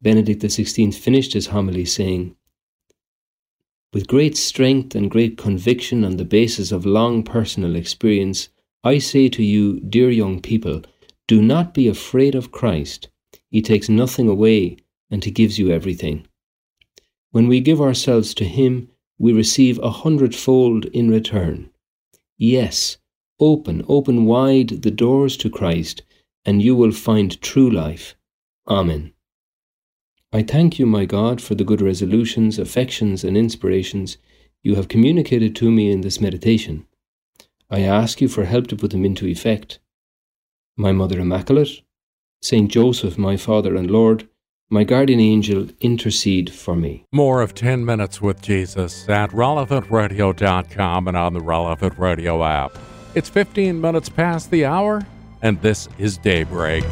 Benedict 0.00 0.40
XVI 0.40 0.94
finished 0.94 1.34
his 1.34 1.48
homily 1.48 1.84
saying, 1.84 2.34
With 3.92 4.08
great 4.08 4.38
strength 4.38 4.94
and 4.94 5.10
great 5.10 5.36
conviction 5.36 6.02
on 6.02 6.16
the 6.16 6.24
basis 6.24 6.72
of 6.72 6.86
long 6.86 7.22
personal 7.22 7.76
experience, 7.76 8.48
I 8.82 8.96
say 8.96 9.28
to 9.28 9.42
you, 9.42 9.78
dear 9.80 10.10
young 10.10 10.40
people, 10.40 10.80
do 11.28 11.42
not 11.42 11.74
be 11.74 11.86
afraid 11.86 12.34
of 12.34 12.50
Christ. 12.50 13.08
He 13.50 13.60
takes 13.60 13.90
nothing 13.90 14.26
away 14.26 14.78
and 15.10 15.22
He 15.22 15.30
gives 15.30 15.58
you 15.58 15.70
everything. 15.70 16.26
When 17.30 17.46
we 17.46 17.60
give 17.60 17.82
ourselves 17.82 18.32
to 18.34 18.46
Him, 18.46 18.88
we 19.18 19.34
receive 19.34 19.78
a 19.80 19.90
hundredfold 19.90 20.86
in 20.86 21.10
return. 21.10 21.68
Yes, 22.38 22.96
open, 23.38 23.84
open 23.86 24.24
wide 24.24 24.80
the 24.80 24.90
doors 24.90 25.36
to 25.36 25.50
Christ 25.50 26.00
and 26.44 26.62
you 26.62 26.74
will 26.74 26.92
find 26.92 27.40
true 27.40 27.70
life. 27.70 28.14
Amen. 28.68 29.12
I 30.32 30.42
thank 30.42 30.78
you, 30.78 30.86
my 30.86 31.06
God, 31.06 31.40
for 31.40 31.54
the 31.54 31.64
good 31.64 31.80
resolutions, 31.80 32.58
affections, 32.58 33.24
and 33.24 33.36
inspirations 33.36 34.16
you 34.62 34.76
have 34.76 34.88
communicated 34.88 35.56
to 35.56 35.70
me 35.70 35.90
in 35.90 36.02
this 36.02 36.20
meditation. 36.20 36.86
I 37.68 37.80
ask 37.80 38.20
you 38.20 38.28
for 38.28 38.44
help 38.44 38.66
to 38.68 38.76
put 38.76 38.90
them 38.90 39.04
into 39.04 39.26
effect. 39.26 39.80
My 40.76 40.92
Mother 40.92 41.18
Immaculate, 41.18 41.82
Saint 42.42 42.70
Joseph, 42.70 43.18
my 43.18 43.36
Father 43.36 43.74
and 43.74 43.90
Lord, 43.90 44.28
my 44.70 44.84
guardian 44.84 45.18
angel, 45.18 45.68
intercede 45.80 46.52
for 46.52 46.76
me. 46.76 47.04
More 47.12 47.42
of 47.42 47.54
10 47.54 47.84
Minutes 47.84 48.22
with 48.22 48.40
Jesus 48.40 49.08
at 49.08 49.30
relevantradio.com 49.30 51.08
and 51.08 51.16
on 51.16 51.32
the 51.32 51.40
Relevant 51.40 51.98
Radio 51.98 52.44
app. 52.44 52.78
It's 53.16 53.28
15 53.28 53.80
minutes 53.80 54.08
past 54.08 54.52
the 54.52 54.64
hour 54.64 55.04
and 55.42 55.60
this 55.62 55.88
is 55.98 56.18
Daybreak. 56.18 56.84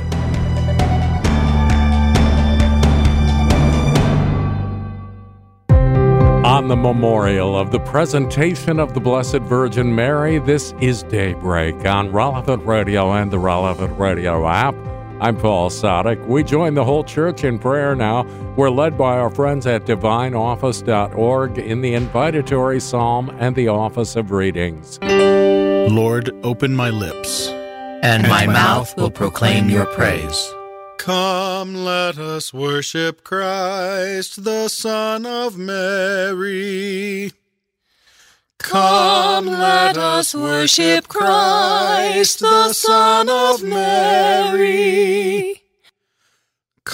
On 6.45 6.67
the 6.67 6.77
memorial 6.77 7.59
of 7.59 7.71
the 7.71 7.81
presentation 7.81 8.81
of 8.81 8.95
the 8.95 9.01
Blessed 9.01 9.43
Virgin 9.43 9.95
Mary, 9.95 10.39
this 10.39 10.73
is 10.81 11.03
Daybreak 11.05 11.87
on 11.87 12.11
Relevant 12.11 12.65
Radio 12.65 13.13
and 13.13 13.31
the 13.31 13.39
Relevant 13.39 13.97
Radio 13.99 14.49
app. 14.49 14.75
I'm 15.21 15.37
Paul 15.37 15.69
Sadek. 15.69 16.27
We 16.27 16.43
join 16.45 16.75
the 16.75 16.85
whole 16.85 17.05
church 17.05 17.45
in 17.45 17.59
prayer 17.59 17.95
now. 17.95 18.23
We're 18.57 18.71
led 18.71 18.97
by 18.97 19.19
our 19.19 19.31
friends 19.31 19.67
at 19.67 19.85
divineoffice.org 19.85 21.59
in 21.59 21.81
the 21.81 21.95
invitatory 21.95 22.81
psalm 22.81 23.31
and 23.39 23.55
the 23.55 23.69
office 23.69 24.17
of 24.17 24.31
readings. 24.31 24.99
Lord, 25.03 26.31
open 26.45 26.75
my 26.75 26.91
lips 26.91 27.53
and 28.03 28.29
my 28.29 28.47
mouth 28.47 28.97
will 28.97 29.11
proclaim 29.11 29.69
your 29.69 29.87
praise. 29.87 30.55
Come, 30.99 31.75
let 31.75 32.19
us 32.19 32.53
worship 32.53 33.25
Christ, 33.25 34.45
the 34.45 34.69
Son 34.69 35.27
of 35.27 35.57
Mary. 35.57 37.33
Come, 38.59 39.47
let 39.47 39.97
us 39.97 40.35
worship 40.35 41.09
Christ, 41.09 42.41
the 42.41 42.73
Son 42.73 43.31
of 43.31 43.63
Mary. 43.63 45.58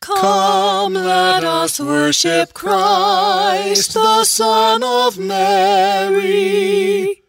Come, 0.00 0.94
let 0.94 1.44
us 1.44 1.78
worship 1.78 2.54
Christ, 2.54 3.92
the 3.92 4.24
Son 4.24 4.82
of 4.82 5.18
Mary. 5.18 7.22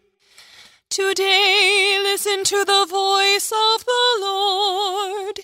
Today 0.88 2.00
listen 2.02 2.44
to 2.44 2.64
the 2.64 2.86
voice 2.88 3.52
of 3.52 3.84
the 3.84 4.16
Lord. 4.20 5.40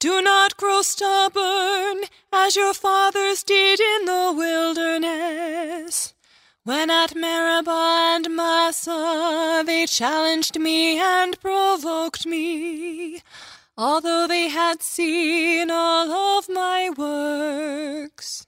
Do 0.00 0.20
not 0.22 0.56
grow 0.56 0.82
stubborn 0.82 2.02
as 2.32 2.56
your 2.56 2.74
fathers 2.74 3.44
did 3.44 3.78
in 3.78 4.06
the 4.06 4.34
wilderness. 4.36 6.14
When 6.64 6.90
at 6.90 7.14
Meribah 7.14 8.16
and 8.16 8.34
Massah 8.34 9.62
they 9.64 9.86
challenged 9.86 10.58
me 10.58 11.00
and 11.00 11.40
provoked 11.40 12.26
me, 12.26 13.22
although 13.76 14.26
they 14.26 14.48
had 14.48 14.82
seen 14.82 15.70
all 15.70 16.38
of 16.38 16.48
my 16.48 16.90
works. 16.96 18.46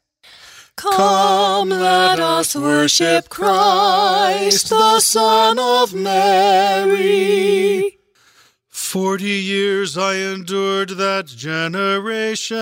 Come, 0.77 1.69
let 1.71 2.19
us 2.21 2.57
worship 2.57 3.29
Christ, 3.29 4.71
the 4.71 5.01
Son 5.01 5.59
of 5.59 5.95
Mary. 5.95 7.05
Forty 8.69 9.25
years 9.25 9.97
I 9.97 10.17
endured 10.17 10.91
that 10.91 11.27
generation. 11.27 12.53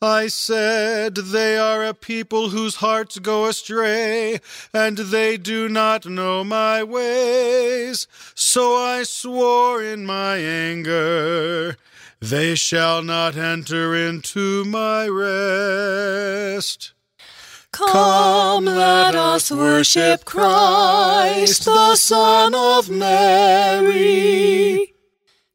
I 0.00 0.28
said, 0.28 1.16
They 1.16 1.58
are 1.58 1.84
a 1.84 1.92
people 1.92 2.50
whose 2.50 2.76
hearts 2.76 3.18
go 3.18 3.46
astray, 3.46 4.40
and 4.72 4.96
they 4.96 5.36
do 5.36 5.68
not 5.68 6.06
know 6.06 6.44
my 6.44 6.84
ways. 6.84 8.06
So 8.36 8.76
I 8.76 9.02
swore 9.02 9.82
in 9.82 10.06
my 10.06 10.36
anger, 10.36 11.76
They 12.20 12.54
shall 12.54 13.02
not 13.02 13.36
enter 13.36 13.96
into 13.96 14.64
my 14.64 15.08
rest. 15.08 16.92
Come, 17.72 18.66
let 18.66 19.16
us 19.16 19.50
worship 19.50 20.24
Christ, 20.24 21.64
the 21.64 21.96
Son 21.96 22.54
of 22.54 22.88
Mary. 22.88 24.94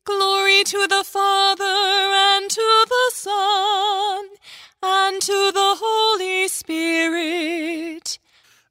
Glory 0.06 0.66
to 0.66 0.86
the 0.88 1.04
Father, 1.06 1.64
and 1.64 2.50
to 2.50 2.86
the 2.90 3.12
Son, 3.14 4.28
and 4.82 5.22
to 5.22 5.52
the 5.54 5.76
Holy 5.80 6.50
Spirit. 6.50 8.20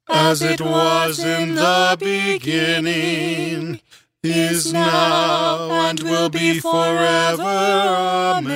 As 0.09 0.43
it 0.43 0.61
was 0.61 1.19
in 1.19 1.55
the 1.55 1.97
beginning, 1.99 3.81
is 4.23 4.71
now, 4.73 5.71
and 5.71 6.01
will 6.01 6.29
be 6.29 6.61
forever. 6.61 7.43
Amen. 7.43 8.53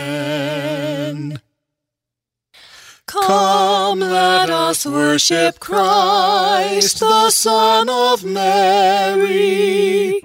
Come, 3.06 4.00
let 4.00 4.50
us 4.50 4.84
worship 4.84 5.60
Christ, 5.60 7.00
the 7.00 7.30
Son 7.30 7.88
of 7.88 8.22
Mary. 8.24 10.20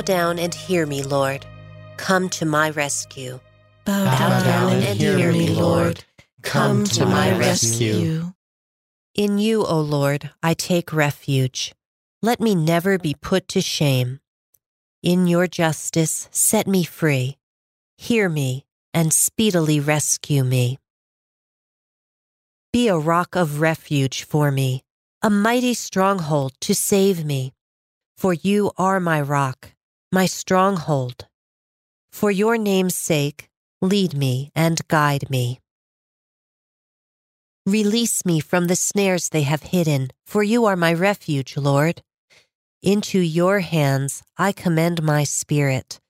Bow 0.00 0.04
down 0.06 0.38
and 0.38 0.54
hear 0.54 0.86
me, 0.86 1.02
Lord. 1.02 1.44
Come 1.98 2.30
to 2.30 2.46
my 2.46 2.70
rescue. 2.70 3.38
Bow, 3.84 4.06
Bow 4.06 4.42
down, 4.42 4.72
and, 4.72 4.84
and 4.84 4.98
hear 4.98 5.30
me, 5.30 5.50
Lord. 5.50 6.04
Come 6.40 6.84
to 6.84 7.04
my 7.04 7.36
rescue. 7.36 8.32
In 9.14 9.36
you, 9.36 9.62
O 9.62 9.78
Lord, 9.78 10.30
I 10.42 10.54
take 10.54 10.94
refuge. 10.94 11.74
Let 12.22 12.40
me 12.40 12.54
never 12.54 12.96
be 12.96 13.12
put 13.12 13.46
to 13.48 13.60
shame. 13.60 14.20
In 15.02 15.26
your 15.26 15.46
justice, 15.46 16.30
set 16.30 16.66
me 16.66 16.82
free. 16.82 17.36
Hear 17.98 18.30
me 18.30 18.64
and 18.94 19.12
speedily 19.12 19.80
rescue 19.80 20.44
me. 20.44 20.78
Be 22.72 22.88
a 22.88 22.96
rock 22.96 23.36
of 23.36 23.60
refuge 23.60 24.22
for 24.22 24.50
me, 24.50 24.82
a 25.20 25.28
mighty 25.28 25.74
stronghold 25.74 26.54
to 26.62 26.74
save 26.74 27.22
me. 27.22 27.52
For 28.16 28.32
you 28.32 28.70
are 28.78 28.98
my 28.98 29.20
rock, 29.20 29.72
my 30.12 30.26
stronghold. 30.26 31.26
For 32.10 32.30
your 32.30 32.58
name's 32.58 32.96
sake, 32.96 33.48
lead 33.80 34.14
me 34.14 34.50
and 34.54 34.86
guide 34.88 35.30
me. 35.30 35.60
Release 37.64 38.24
me 38.24 38.40
from 38.40 38.66
the 38.66 38.74
snares 38.74 39.28
they 39.28 39.42
have 39.42 39.62
hidden, 39.62 40.10
for 40.26 40.42
you 40.42 40.64
are 40.64 40.76
my 40.76 40.92
refuge, 40.92 41.56
Lord. 41.56 42.02
Into 42.82 43.20
your 43.20 43.60
hands 43.60 44.22
I 44.36 44.52
commend 44.52 45.02
my 45.02 45.22
spirit. 45.22 46.00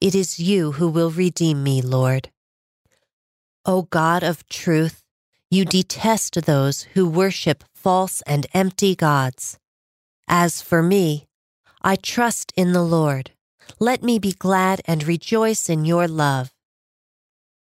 It 0.00 0.14
is 0.14 0.38
you 0.38 0.72
who 0.72 0.88
will 0.88 1.10
redeem 1.10 1.62
me, 1.62 1.82
Lord. 1.82 2.30
O 3.66 3.82
God 3.82 4.22
of 4.22 4.48
truth, 4.48 5.02
you 5.50 5.66
detest 5.66 6.46
those 6.46 6.82
who 6.94 7.06
worship 7.06 7.64
false 7.74 8.22
and 8.22 8.46
empty 8.54 8.94
gods. 8.94 9.58
As 10.28 10.62
for 10.62 10.82
me, 10.82 11.26
I 11.82 11.96
trust 11.96 12.52
in 12.56 12.72
the 12.72 12.82
Lord. 12.84 13.32
Let 13.78 14.02
me 14.02 14.18
be 14.18 14.32
glad 14.32 14.80
and 14.86 15.06
rejoice 15.06 15.68
in 15.68 15.84
your 15.84 16.08
love. 16.08 16.52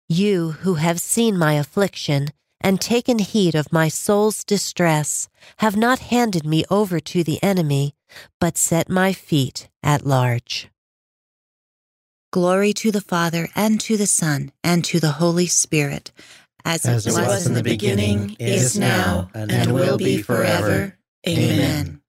You 0.08 0.52
who 0.62 0.74
have 0.74 1.00
seen 1.00 1.36
my 1.38 1.54
affliction 1.54 2.28
and 2.60 2.80
taken 2.80 3.18
heed 3.18 3.54
of 3.54 3.72
my 3.72 3.88
soul's 3.88 4.44
distress 4.44 5.28
have 5.58 5.76
not 5.76 5.98
handed 5.98 6.44
me 6.44 6.64
over 6.70 7.00
to 7.00 7.22
the 7.24 7.42
enemy, 7.42 7.94
but 8.40 8.56
set 8.56 8.88
my 8.88 9.12
feet 9.12 9.68
at 9.82 10.06
large. 10.06 10.68
Glory 12.32 12.72
to 12.74 12.90
the 12.90 13.00
Father, 13.00 13.48
and 13.54 13.80
to 13.80 13.96
the 13.96 14.06
Son, 14.06 14.52
and 14.62 14.84
to 14.84 15.00
the 15.00 15.12
Holy 15.12 15.46
Spirit, 15.46 16.12
as, 16.64 16.84
as 16.84 17.06
it 17.06 17.12
was, 17.12 17.26
was 17.26 17.46
in 17.46 17.54
the 17.54 17.62
beginning, 17.62 18.36
is 18.38 18.78
now, 18.78 19.30
and, 19.32 19.50
and 19.50 19.72
will 19.72 19.96
be 19.96 20.20
forever. 20.20 20.96
Amen. 21.26 22.02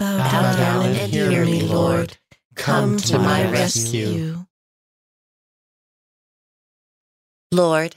Bow, 0.00 0.16
Bow 0.16 0.56
down 0.56 0.86
and 0.86 1.12
hear 1.12 1.44
me, 1.44 1.60
Lord. 1.60 2.16
Come 2.54 2.96
to 2.96 3.18
my 3.18 3.50
rescue. 3.50 4.46
Lord, 7.52 7.96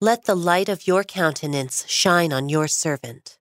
let 0.00 0.24
the 0.24 0.34
light 0.34 0.68
of 0.68 0.88
your 0.88 1.04
countenance 1.04 1.88
shine 1.88 2.32
on 2.32 2.48
your 2.48 2.66
servant. 2.66 3.38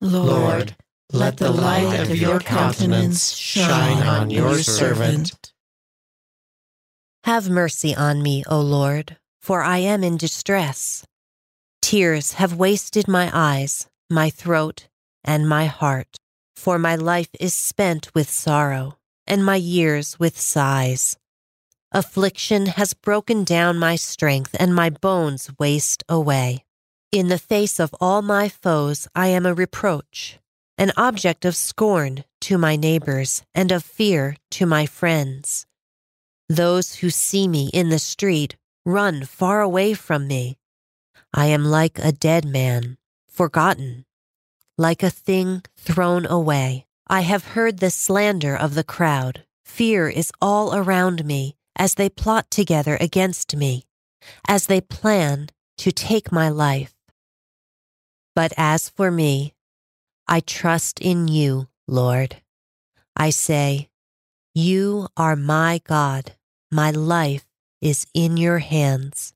Lord, 0.00 0.74
let 1.12 1.36
the 1.36 1.52
light 1.52 2.00
of 2.00 2.16
your 2.16 2.40
countenance 2.40 3.30
shine 3.30 4.02
on 4.02 4.30
your 4.30 4.58
servant. 4.58 5.52
Have 7.22 7.48
mercy 7.48 7.94
on 7.94 8.20
me, 8.20 8.42
O 8.48 8.60
Lord, 8.60 9.16
for 9.40 9.62
I 9.62 9.78
am 9.78 10.02
in 10.02 10.16
distress. 10.16 11.06
Tears 11.80 12.32
have 12.32 12.56
wasted 12.56 13.06
my 13.06 13.30
eyes, 13.32 13.86
my 14.10 14.28
throat, 14.28 14.88
and 15.22 15.48
my 15.48 15.66
heart 15.66 16.18
for 16.56 16.78
my 16.78 16.96
life 16.96 17.28
is 17.38 17.54
spent 17.54 18.12
with 18.14 18.30
sorrow, 18.30 18.98
and 19.26 19.44
my 19.44 19.56
years 19.56 20.18
with 20.18 20.40
sighs. 20.40 21.16
Affliction 21.92 22.66
has 22.66 22.94
broken 22.94 23.44
down 23.44 23.78
my 23.78 23.96
strength, 23.96 24.56
and 24.58 24.74
my 24.74 24.90
bones 24.90 25.50
waste 25.58 26.02
away. 26.08 26.64
In 27.12 27.28
the 27.28 27.38
face 27.38 27.78
of 27.78 27.94
all 28.00 28.22
my 28.22 28.48
foes, 28.48 29.06
I 29.14 29.28
am 29.28 29.46
a 29.46 29.54
reproach, 29.54 30.38
an 30.78 30.92
object 30.96 31.44
of 31.44 31.54
scorn 31.54 32.24
to 32.40 32.58
my 32.58 32.74
neighbors, 32.74 33.42
and 33.54 33.70
of 33.70 33.84
fear 33.84 34.36
to 34.52 34.66
my 34.66 34.86
friends. 34.86 35.66
Those 36.48 36.96
who 36.96 37.10
see 37.10 37.46
me 37.46 37.70
in 37.72 37.90
the 37.90 37.98
street 37.98 38.56
run 38.84 39.24
far 39.24 39.60
away 39.60 39.94
from 39.94 40.26
me. 40.26 40.56
I 41.34 41.46
am 41.46 41.64
like 41.64 41.98
a 41.98 42.12
dead 42.12 42.44
man, 42.44 42.96
forgotten 43.28 44.05
like 44.78 45.02
a 45.02 45.10
thing 45.10 45.62
thrown 45.76 46.26
away. 46.26 46.86
I 47.08 47.20
have 47.20 47.54
heard 47.54 47.78
the 47.78 47.90
slander 47.90 48.56
of 48.56 48.74
the 48.74 48.84
crowd. 48.84 49.44
Fear 49.64 50.08
is 50.08 50.32
all 50.40 50.74
around 50.74 51.24
me 51.24 51.56
as 51.76 51.94
they 51.94 52.08
plot 52.08 52.50
together 52.50 52.96
against 53.00 53.54
me, 53.54 53.84
as 54.48 54.66
they 54.66 54.80
plan 54.80 55.48
to 55.78 55.92
take 55.92 56.32
my 56.32 56.48
life. 56.48 56.94
But 58.34 58.52
as 58.56 58.88
for 58.90 59.10
me, 59.10 59.54
I 60.28 60.40
trust 60.40 61.00
in 61.00 61.28
you, 61.28 61.68
Lord. 61.86 62.36
I 63.16 63.30
say, 63.30 63.88
You 64.54 65.08
are 65.16 65.36
my 65.36 65.80
God. 65.84 66.32
My 66.70 66.90
life 66.90 67.46
is 67.80 68.06
in 68.12 68.36
your 68.36 68.58
hands. 68.58 69.32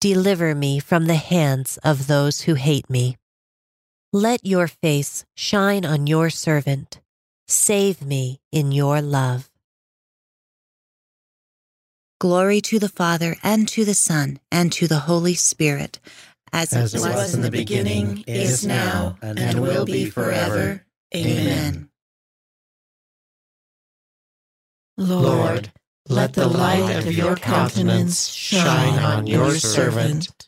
Deliver 0.00 0.54
me 0.54 0.78
from 0.78 1.06
the 1.06 1.16
hands 1.16 1.78
of 1.82 2.06
those 2.06 2.42
who 2.42 2.54
hate 2.54 2.88
me. 2.88 3.16
Let 4.16 4.46
your 4.46 4.66
face 4.66 5.26
shine 5.34 5.84
on 5.84 6.06
your 6.06 6.30
servant. 6.30 7.00
Save 7.48 8.00
me 8.00 8.40
in 8.50 8.72
your 8.72 9.02
love. 9.02 9.50
Glory 12.18 12.62
to 12.62 12.78
the 12.78 12.88
Father, 12.88 13.36
and 13.42 13.68
to 13.68 13.84
the 13.84 13.92
Son, 13.92 14.40
and 14.50 14.72
to 14.72 14.88
the 14.88 15.00
Holy 15.00 15.34
Spirit, 15.34 16.00
as, 16.50 16.72
As 16.72 16.94
it 16.94 17.00
was 17.00 17.34
in 17.34 17.42
the 17.42 17.50
beginning, 17.50 18.24
is 18.26 18.66
now, 18.66 19.18
and 19.20 19.60
will 19.60 19.84
be 19.84 20.08
forever. 20.08 20.86
Amen. 21.14 21.90
Lord, 24.96 25.72
let 26.08 26.32
the 26.32 26.48
light 26.48 27.04
of 27.04 27.12
your 27.12 27.36
countenance 27.36 28.30
shine 28.30 28.98
on 28.98 29.26
your 29.26 29.56
servant. 29.56 30.45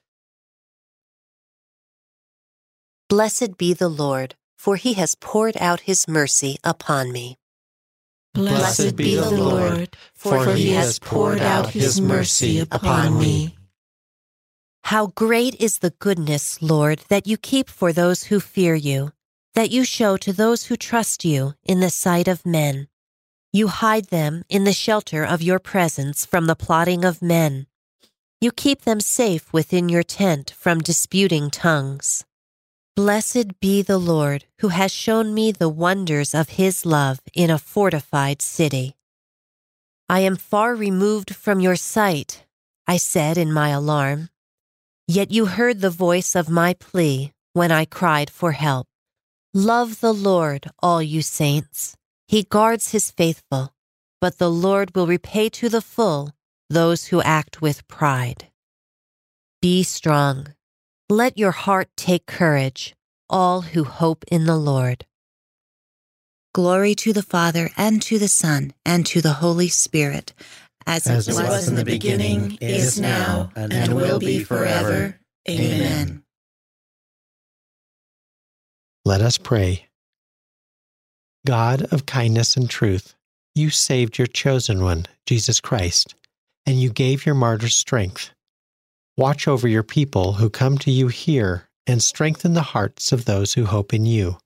Blessed 3.08 3.56
be 3.56 3.72
the 3.72 3.88
Lord, 3.88 4.34
for 4.58 4.76
he 4.76 4.92
has 4.92 5.14
poured 5.14 5.56
out 5.56 5.80
his 5.80 6.06
mercy 6.06 6.58
upon 6.62 7.10
me. 7.10 7.38
Blessed 8.34 8.96
be 8.96 9.14
the 9.14 9.30
Lord, 9.30 9.96
for 10.14 10.44
he 10.54 10.72
has 10.72 10.98
poured 10.98 11.40
out 11.40 11.70
his 11.70 12.02
mercy 12.02 12.60
upon 12.70 13.18
me. 13.18 13.56
How 14.84 15.06
great 15.06 15.54
is 15.58 15.78
the 15.78 15.94
goodness, 15.98 16.60
Lord, 16.60 16.98
that 17.08 17.26
you 17.26 17.38
keep 17.38 17.70
for 17.70 17.94
those 17.94 18.24
who 18.24 18.40
fear 18.40 18.74
you, 18.74 19.12
that 19.54 19.70
you 19.70 19.84
show 19.84 20.18
to 20.18 20.32
those 20.34 20.64
who 20.66 20.76
trust 20.76 21.24
you 21.24 21.54
in 21.64 21.80
the 21.80 21.88
sight 21.88 22.28
of 22.28 22.44
men. 22.44 22.88
You 23.54 23.68
hide 23.68 24.08
them 24.08 24.44
in 24.50 24.64
the 24.64 24.74
shelter 24.74 25.24
of 25.24 25.40
your 25.40 25.58
presence 25.58 26.26
from 26.26 26.44
the 26.44 26.54
plotting 26.54 27.06
of 27.06 27.22
men. 27.22 27.68
You 28.38 28.52
keep 28.52 28.82
them 28.82 29.00
safe 29.00 29.50
within 29.50 29.88
your 29.88 30.02
tent 30.02 30.50
from 30.50 30.80
disputing 30.80 31.50
tongues. 31.50 32.26
Blessed 32.98 33.60
be 33.60 33.80
the 33.80 33.96
Lord 33.96 34.46
who 34.58 34.70
has 34.70 34.90
shown 34.90 35.32
me 35.32 35.52
the 35.52 35.68
wonders 35.68 36.34
of 36.34 36.58
his 36.58 36.84
love 36.84 37.20
in 37.32 37.48
a 37.48 37.56
fortified 37.56 38.42
city. 38.42 38.96
I 40.08 40.18
am 40.18 40.34
far 40.34 40.74
removed 40.74 41.36
from 41.36 41.60
your 41.60 41.76
sight, 41.76 42.44
I 42.88 42.96
said 42.96 43.38
in 43.38 43.52
my 43.52 43.68
alarm. 43.68 44.30
Yet 45.06 45.30
you 45.30 45.46
heard 45.46 45.80
the 45.80 45.90
voice 45.90 46.34
of 46.34 46.50
my 46.50 46.74
plea 46.74 47.30
when 47.52 47.70
I 47.70 47.84
cried 47.84 48.30
for 48.30 48.50
help. 48.50 48.88
Love 49.54 50.00
the 50.00 50.12
Lord, 50.12 50.68
all 50.80 51.00
you 51.00 51.22
saints. 51.22 51.96
He 52.26 52.42
guards 52.42 52.90
his 52.90 53.12
faithful, 53.12 53.74
but 54.20 54.38
the 54.38 54.50
Lord 54.50 54.96
will 54.96 55.06
repay 55.06 55.50
to 55.50 55.68
the 55.68 55.80
full 55.82 56.32
those 56.68 57.06
who 57.06 57.22
act 57.22 57.62
with 57.62 57.86
pride. 57.86 58.48
Be 59.62 59.84
strong. 59.84 60.48
Let 61.10 61.38
your 61.38 61.52
heart 61.52 61.88
take 61.96 62.26
courage, 62.26 62.94
all 63.30 63.62
who 63.62 63.84
hope 63.84 64.26
in 64.30 64.44
the 64.44 64.58
Lord. 64.58 65.06
Glory 66.52 66.94
to 66.96 67.14
the 67.14 67.22
Father, 67.22 67.70
and 67.78 68.02
to 68.02 68.18
the 68.18 68.28
Son, 68.28 68.74
and 68.84 69.06
to 69.06 69.22
the 69.22 69.34
Holy 69.34 69.68
Spirit, 69.68 70.34
as, 70.86 71.06
As 71.06 71.26
it 71.26 71.32
was 71.32 71.66
in 71.66 71.76
the 71.76 71.84
beginning, 71.84 72.58
is 72.60 73.00
now, 73.00 73.50
and 73.56 73.96
will 73.96 74.18
be 74.18 74.44
forever. 74.44 75.18
Amen. 75.48 76.24
Let 79.06 79.22
us 79.22 79.38
pray. 79.38 79.86
God 81.46 81.90
of 81.90 82.04
kindness 82.04 82.54
and 82.54 82.68
truth, 82.68 83.14
you 83.54 83.70
saved 83.70 84.18
your 84.18 84.26
chosen 84.26 84.82
one, 84.82 85.06
Jesus 85.24 85.58
Christ, 85.58 86.14
and 86.66 86.78
you 86.78 86.90
gave 86.90 87.24
your 87.24 87.34
martyrs 87.34 87.74
strength. 87.74 88.30
Watch 89.18 89.48
over 89.48 89.66
your 89.66 89.82
people 89.82 90.34
who 90.34 90.48
come 90.48 90.78
to 90.78 90.92
you 90.92 91.08
here 91.08 91.68
and 91.88 92.00
strengthen 92.00 92.54
the 92.54 92.62
hearts 92.62 93.10
of 93.10 93.24
those 93.24 93.54
who 93.54 93.64
hope 93.64 93.92
in 93.92 94.06
you, 94.06 94.38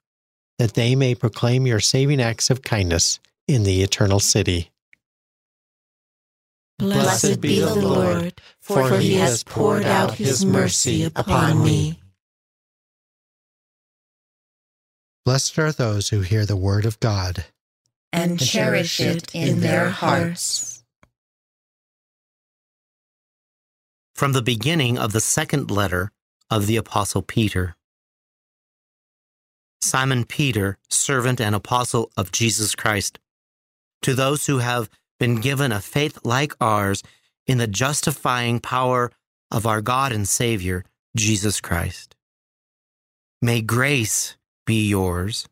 that 0.58 0.72
they 0.72 0.94
may 0.94 1.14
proclaim 1.14 1.66
your 1.66 1.78
saving 1.78 2.22
acts 2.22 2.48
of 2.48 2.62
kindness 2.62 3.20
in 3.46 3.64
the 3.64 3.82
eternal 3.82 4.18
city. 4.18 4.70
Blessed 6.78 7.42
be 7.42 7.60
the 7.60 7.74
Lord, 7.74 8.40
for 8.62 8.98
he 8.98 9.16
has 9.16 9.44
poured 9.44 9.84
out 9.84 10.14
his 10.14 10.42
mercy 10.42 11.04
upon 11.04 11.62
me. 11.62 12.00
Blessed 15.26 15.58
are 15.58 15.72
those 15.72 16.08
who 16.08 16.22
hear 16.22 16.46
the 16.46 16.56
word 16.56 16.86
of 16.86 16.98
God 16.98 17.44
and 18.10 18.40
cherish 18.40 19.00
it 19.00 19.34
in 19.34 19.60
their 19.60 19.90
hearts. 19.90 20.71
From 24.14 24.32
the 24.32 24.42
beginning 24.42 24.98
of 24.98 25.12
the 25.12 25.20
second 25.20 25.70
letter 25.70 26.12
of 26.50 26.66
the 26.66 26.76
Apostle 26.76 27.22
Peter. 27.22 27.76
Simon 29.80 30.24
Peter, 30.24 30.78
servant 30.88 31.40
and 31.40 31.54
apostle 31.54 32.12
of 32.16 32.30
Jesus 32.30 32.74
Christ, 32.74 33.18
to 34.02 34.14
those 34.14 34.46
who 34.46 34.58
have 34.58 34.88
been 35.18 35.40
given 35.40 35.72
a 35.72 35.80
faith 35.80 36.18
like 36.24 36.52
ours 36.60 37.02
in 37.46 37.58
the 37.58 37.66
justifying 37.66 38.60
power 38.60 39.10
of 39.50 39.66
our 39.66 39.80
God 39.80 40.12
and 40.12 40.28
Savior, 40.28 40.84
Jesus 41.16 41.60
Christ. 41.60 42.14
May 43.40 43.60
grace 43.60 44.36
be 44.66 44.88
yours 44.88 45.48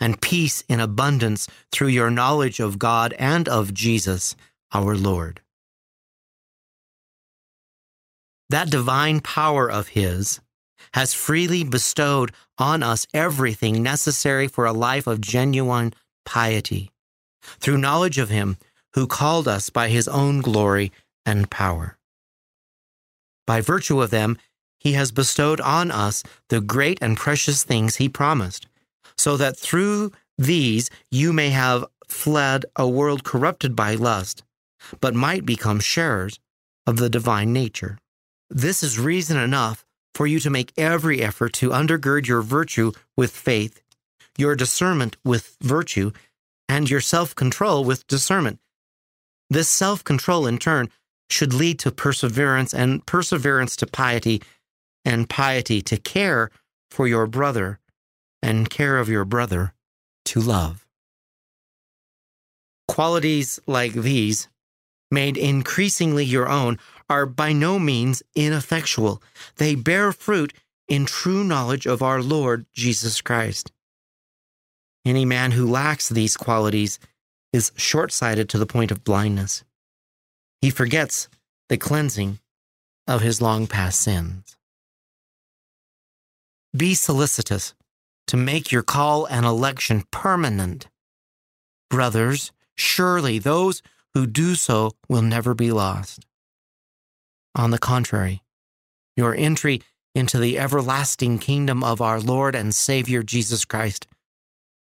and 0.00 0.20
peace 0.20 0.62
in 0.68 0.80
abundance 0.80 1.48
through 1.70 1.88
your 1.88 2.10
knowledge 2.10 2.60
of 2.60 2.78
God 2.78 3.14
and 3.18 3.48
of 3.48 3.74
Jesus, 3.74 4.36
our 4.72 4.96
Lord. 4.96 5.40
That 8.50 8.70
divine 8.70 9.20
power 9.20 9.70
of 9.70 9.88
His 9.88 10.40
has 10.94 11.12
freely 11.12 11.64
bestowed 11.64 12.32
on 12.56 12.82
us 12.82 13.06
everything 13.12 13.82
necessary 13.82 14.48
for 14.48 14.64
a 14.64 14.72
life 14.72 15.06
of 15.06 15.20
genuine 15.20 15.92
piety, 16.24 16.90
through 17.60 17.78
knowledge 17.78 18.16
of 18.16 18.30
Him 18.30 18.56
who 18.94 19.06
called 19.06 19.46
us 19.46 19.68
by 19.68 19.88
His 19.88 20.08
own 20.08 20.40
glory 20.40 20.92
and 21.26 21.50
power. 21.50 21.98
By 23.46 23.60
virtue 23.60 24.00
of 24.00 24.10
them, 24.10 24.38
He 24.78 24.92
has 24.92 25.12
bestowed 25.12 25.60
on 25.60 25.90
us 25.90 26.22
the 26.48 26.60
great 26.60 26.98
and 27.02 27.16
precious 27.16 27.64
things 27.64 27.96
He 27.96 28.08
promised, 28.08 28.66
so 29.18 29.36
that 29.36 29.58
through 29.58 30.12
these 30.38 30.88
you 31.10 31.34
may 31.34 31.50
have 31.50 31.84
fled 32.06 32.64
a 32.76 32.88
world 32.88 33.24
corrupted 33.24 33.76
by 33.76 33.94
lust, 33.94 34.42
but 35.00 35.14
might 35.14 35.44
become 35.44 35.80
sharers 35.80 36.40
of 36.86 36.96
the 36.96 37.10
divine 37.10 37.52
nature. 37.52 37.98
This 38.50 38.82
is 38.82 38.98
reason 38.98 39.36
enough 39.36 39.84
for 40.14 40.26
you 40.26 40.40
to 40.40 40.50
make 40.50 40.72
every 40.76 41.20
effort 41.22 41.52
to 41.54 41.70
undergird 41.70 42.26
your 42.26 42.42
virtue 42.42 42.92
with 43.16 43.30
faith, 43.30 43.82
your 44.38 44.56
discernment 44.56 45.16
with 45.24 45.56
virtue, 45.60 46.12
and 46.68 46.88
your 46.88 47.00
self 47.00 47.34
control 47.34 47.84
with 47.84 48.06
discernment. 48.06 48.58
This 49.50 49.68
self 49.68 50.02
control, 50.02 50.46
in 50.46 50.58
turn, 50.58 50.88
should 51.30 51.52
lead 51.52 51.78
to 51.80 51.90
perseverance, 51.90 52.72
and 52.72 53.04
perseverance 53.04 53.76
to 53.76 53.86
piety, 53.86 54.42
and 55.04 55.28
piety 55.28 55.82
to 55.82 55.98
care 55.98 56.50
for 56.90 57.06
your 57.06 57.26
brother, 57.26 57.78
and 58.42 58.70
care 58.70 58.98
of 58.98 59.08
your 59.08 59.24
brother 59.24 59.74
to 60.24 60.40
love. 60.40 60.86
Qualities 62.86 63.60
like 63.66 63.92
these, 63.92 64.48
made 65.10 65.36
increasingly 65.36 66.24
your 66.24 66.48
own, 66.48 66.78
are 67.08 67.26
by 67.26 67.52
no 67.52 67.78
means 67.78 68.22
ineffectual. 68.34 69.22
They 69.56 69.74
bear 69.74 70.12
fruit 70.12 70.52
in 70.88 71.06
true 71.06 71.44
knowledge 71.44 71.86
of 71.86 72.02
our 72.02 72.22
Lord 72.22 72.66
Jesus 72.72 73.20
Christ. 73.20 73.72
Any 75.04 75.24
man 75.24 75.52
who 75.52 75.70
lacks 75.70 76.08
these 76.08 76.36
qualities 76.36 76.98
is 77.52 77.72
short 77.76 78.12
sighted 78.12 78.48
to 78.50 78.58
the 78.58 78.66
point 78.66 78.90
of 78.90 79.04
blindness. 79.04 79.64
He 80.60 80.70
forgets 80.70 81.28
the 81.68 81.78
cleansing 81.78 82.40
of 83.06 83.22
his 83.22 83.40
long 83.40 83.66
past 83.66 84.00
sins. 84.00 84.56
Be 86.76 86.94
solicitous 86.94 87.74
to 88.26 88.36
make 88.36 88.70
your 88.70 88.82
call 88.82 89.24
and 89.24 89.46
election 89.46 90.04
permanent. 90.10 90.88
Brothers, 91.88 92.52
surely 92.76 93.38
those 93.38 93.82
who 94.12 94.26
do 94.26 94.54
so 94.54 94.92
will 95.08 95.22
never 95.22 95.54
be 95.54 95.72
lost. 95.72 96.26
On 97.58 97.72
the 97.72 97.78
contrary, 97.78 98.44
your 99.16 99.34
entry 99.34 99.82
into 100.14 100.38
the 100.38 100.58
everlasting 100.60 101.40
kingdom 101.40 101.82
of 101.82 102.00
our 102.00 102.20
Lord 102.20 102.54
and 102.54 102.72
Savior 102.72 103.24
Jesus 103.24 103.64
Christ 103.64 104.06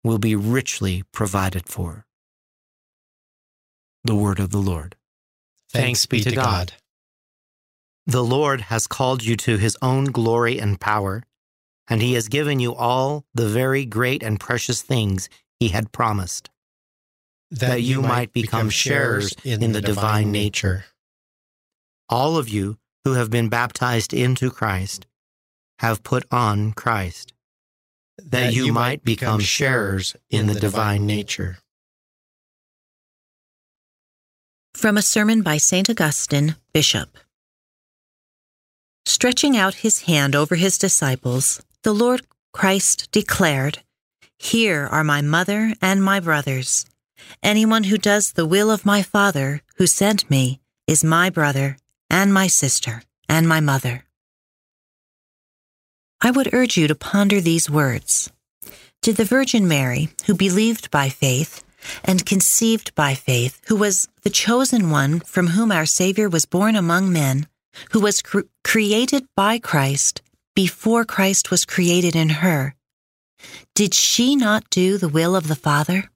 will 0.03 0.19
be 0.19 0.35
richly 0.35 1.03
provided 1.11 1.67
for. 1.67 2.05
The 4.03 4.15
word 4.15 4.39
of 4.39 4.51
the 4.51 4.59
Lord. 4.59 4.95
Thanks, 5.71 6.05
be 6.05 6.21
to 6.21 6.35
God. 6.35 6.73
The 8.05 8.23
Lord 8.23 8.61
has 8.61 8.85
called 8.85 9.25
you 9.25 9.35
to 9.37 9.57
his 9.57 9.75
own 9.81 10.05
glory 10.05 10.59
and 10.59 10.79
power, 10.79 11.23
and 11.89 12.01
he 12.01 12.13
has 12.13 12.29
given 12.29 12.59
you 12.59 12.75
all 12.75 13.25
the 13.33 13.47
very 13.47 13.85
great 13.85 14.21
and 14.21 14.39
precious 14.39 14.83
things 14.83 15.29
he 15.59 15.69
had 15.69 15.91
promised, 15.91 16.51
that, 17.49 17.81
you 17.81 18.03
might 18.03 18.33
become 18.33 18.69
sharers 18.69 19.33
in 19.43 19.71
the 19.71 19.81
divine 19.81 20.31
nature. 20.31 20.85
All 22.09 22.37
of 22.37 22.47
you 22.47 22.77
who 23.03 23.13
have 23.13 23.29
been 23.29 23.49
baptized 23.49 24.13
into 24.13 24.49
Christ 24.49 25.05
have 25.79 26.03
put 26.03 26.25
on 26.31 26.71
Christ, 26.71 27.33
that, 28.17 28.53
you 28.53 28.71
might 28.71 29.03
become 29.03 29.41
sharers 29.41 30.15
in 30.29 30.47
the 30.47 30.55
divine 30.55 31.05
nature. 31.05 31.57
From 34.73 34.95
a 34.95 35.01
sermon 35.01 35.41
by 35.41 35.57
St. 35.57 35.89
Augustine, 35.89 36.55
Bishop. 36.73 37.17
Stretching 39.05 39.57
out 39.57 39.75
his 39.75 40.03
hand 40.03 40.33
over 40.33 40.55
his 40.55 40.77
disciples, 40.77 41.61
the 41.83 41.93
Lord 41.93 42.21
Christ 42.53 43.11
declared, 43.11 43.79
Here 44.37 44.87
are 44.87 45.03
my 45.03 45.21
mother 45.21 45.73
and 45.81 46.01
my 46.01 46.21
brothers. 46.21 46.85
Anyone 47.43 47.85
who 47.85 47.97
does 47.97 48.31
the 48.31 48.45
will 48.45 48.71
of 48.71 48.85
my 48.85 49.01
Father 49.01 49.61
who 49.75 49.87
sent 49.87 50.29
me 50.29 50.61
is 50.87 51.03
my 51.03 51.29
brother 51.29 51.77
and 52.09 52.33
my 52.33 52.47
sister 52.47 53.03
and 53.29 53.47
my 53.47 53.59
mother. 53.59 54.05
I 56.21 56.31
would 56.31 56.53
urge 56.53 56.77
you 56.77 56.87
to 56.87 56.95
ponder 56.95 57.39
these 57.39 57.69
words. 57.69 58.31
Did 59.01 59.17
the 59.17 59.25
Virgin 59.25 59.67
Mary, 59.67 60.09
who 60.25 60.33
believed 60.33 60.89
by 60.89 61.09
faith 61.09 61.63
and 62.03 62.25
conceived 62.25 62.95
by 62.95 63.13
faith, 63.13 63.61
who 63.67 63.75
was 63.75 64.07
the 64.23 64.29
chosen 64.29 64.89
one 64.89 65.19
from 65.19 65.47
whom 65.47 65.71
our 65.71 65.85
Savior 65.85 66.27
was 66.27 66.45
born 66.45 66.75
among 66.75 67.13
men, 67.13 67.47
who 67.91 67.99
was 67.99 68.21
cre- 68.21 68.41
created 68.63 69.27
by 69.35 69.59
Christ 69.59 70.21
before 70.55 71.05
Christ 71.05 71.51
was 71.51 71.65
created 71.65 72.15
in 72.15 72.29
her, 72.29 72.75
did 73.75 73.93
she 73.93 74.35
not 74.35 74.69
do 74.69 74.97
the 74.97 75.09
will 75.09 75.35
of 75.35 75.47
the 75.47 75.55
Father? 75.55 76.09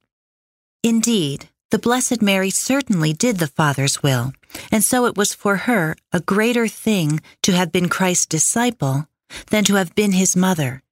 Indeed, 0.83 1.49
the 1.69 1.79
Blessed 1.79 2.21
Mary 2.21 2.49
certainly 2.49 3.13
did 3.13 3.37
the 3.37 3.47
Father's 3.47 4.01
will, 4.01 4.33
and 4.71 4.83
so 4.83 5.05
it 5.05 5.17
was 5.17 5.33
for 5.33 5.57
her 5.57 5.95
a 6.11 6.19
greater 6.19 6.67
thing 6.67 7.19
to 7.43 7.53
have 7.53 7.71
been 7.71 7.89
Christ's 7.89 8.25
disciple 8.25 9.07
than 9.49 9.63
to 9.65 9.75
have 9.75 9.95
been 9.95 10.13
his 10.13 10.35
mother, 10.35 10.83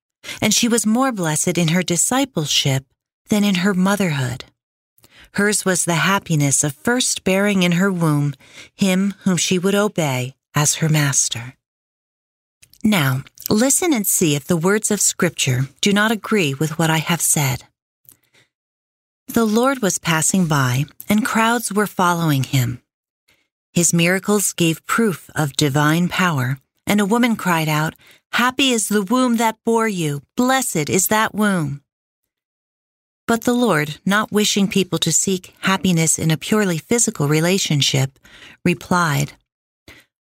and 0.41 0.53
she 0.53 0.67
was 0.67 0.85
more 0.85 1.11
blessed 1.11 1.57
in 1.57 1.69
her 1.69 1.83
discipleship 1.83 2.85
than 3.29 3.43
in 3.43 3.55
her 3.55 3.73
motherhood. 3.73 4.45
Hers 5.33 5.63
was 5.63 5.85
the 5.85 5.95
happiness 5.95 6.63
of 6.63 6.73
first 6.73 7.23
bearing 7.23 7.63
in 7.63 7.73
her 7.73 7.91
womb 7.91 8.33
him 8.75 9.13
whom 9.23 9.37
she 9.37 9.59
would 9.59 9.75
obey 9.75 10.35
as 10.55 10.75
her 10.75 10.89
master. 10.89 11.55
Now, 12.83 13.23
listen 13.49 13.93
and 13.93 14.07
see 14.07 14.35
if 14.35 14.45
the 14.45 14.57
words 14.57 14.89
of 14.89 15.01
Scripture 15.01 15.69
do 15.81 15.93
not 15.93 16.11
agree 16.11 16.53
with 16.53 16.79
what 16.79 16.89
I 16.89 16.97
have 16.97 17.21
said. 17.21 17.63
The 19.27 19.45
Lord 19.45 19.81
was 19.81 19.99
passing 19.99 20.47
by, 20.47 20.85
and 21.07 21.25
crowds 21.25 21.71
were 21.71 21.85
following 21.85 22.43
him. 22.43 22.81
His 23.73 23.93
miracles 23.93 24.53
gave 24.53 24.85
proof 24.85 25.29
of 25.35 25.53
divine 25.53 26.07
power, 26.07 26.59
and 26.87 26.99
a 26.99 27.05
woman 27.05 27.35
cried 27.35 27.69
out, 27.69 27.95
Happy 28.33 28.71
is 28.71 28.89
the 28.89 29.01
womb 29.01 29.37
that 29.37 29.57
bore 29.63 29.87
you, 29.87 30.21
blessed 30.35 30.89
is 30.89 31.07
that 31.07 31.33
womb. 31.33 31.81
But 33.27 33.43
the 33.43 33.53
Lord, 33.53 33.97
not 34.05 34.31
wishing 34.31 34.67
people 34.67 34.97
to 34.99 35.11
seek 35.11 35.53
happiness 35.59 36.17
in 36.17 36.31
a 36.31 36.37
purely 36.37 36.77
physical 36.77 37.27
relationship, 37.27 38.17
replied, 38.65 39.33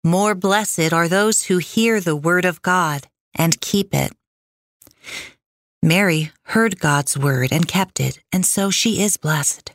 more 0.02 0.34
blessed 0.34 0.94
are 0.94 1.08
those 1.08 1.44
who 1.44 1.58
hear 1.58 2.00
the 2.00 2.16
word 2.16 2.46
of 2.46 2.62
God 2.62 3.06
and 3.34 3.60
keep 3.60 3.94
it. 3.94 4.12
Mary 5.82 6.32
heard 6.44 6.80
God's 6.80 7.18
word 7.18 7.52
and 7.52 7.68
kept 7.68 8.00
it, 8.00 8.18
and 8.32 8.46
so 8.46 8.70
she 8.70 9.02
is 9.02 9.18
blessed. 9.18 9.72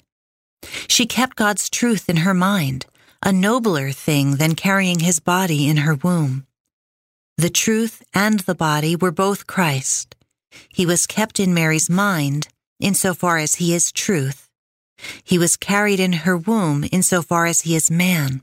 She 0.88 1.06
kept 1.06 1.36
God's 1.36 1.70
truth 1.70 2.10
in 2.10 2.18
her 2.18 2.34
mind, 2.34 2.88
a 3.24 3.32
nobler 3.32 3.92
thing 3.92 4.38
than 4.38 4.56
carrying 4.56 5.00
his 5.00 5.20
body 5.20 5.68
in 5.68 5.78
her 5.78 5.96
womb. 5.96 6.46
The 7.38 7.50
truth 7.50 8.02
and 8.14 8.42
the 8.42 8.56
body 8.56 8.96
were 8.96 9.12
both 9.12 9.48
Christ. 9.48 10.16
He 10.70 10.86
was 10.86 11.06
kept 11.06 11.40
in 11.40 11.54
Mary's 11.54 11.90
mind 11.90 12.48
insofar 12.80 13.38
as 13.38 13.56
he 13.56 13.74
is 13.74 13.92
truth. 13.92 14.50
He 15.24 15.38
was 15.38 15.58
carried 15.58 16.00
in 16.00 16.14
her 16.14 16.38
womb 16.38 16.86
insofar 16.92 17.46
as 17.46 17.62
he 17.62 17.76
is 17.76 17.92
man. 17.92 18.42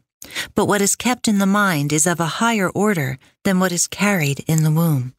But 0.54 0.66
what 0.66 0.82
is 0.82 0.96
kept 0.96 1.26
in 1.26 1.38
the 1.38 1.46
mind 1.46 1.92
is 1.92 2.06
of 2.06 2.20
a 2.20 2.38
higher 2.40 2.70
order 2.70 3.18
than 3.44 3.58
what 3.58 3.72
is 3.72 3.86
carried 3.86 4.44
in 4.46 4.62
the 4.62 4.70
womb. 4.70 5.14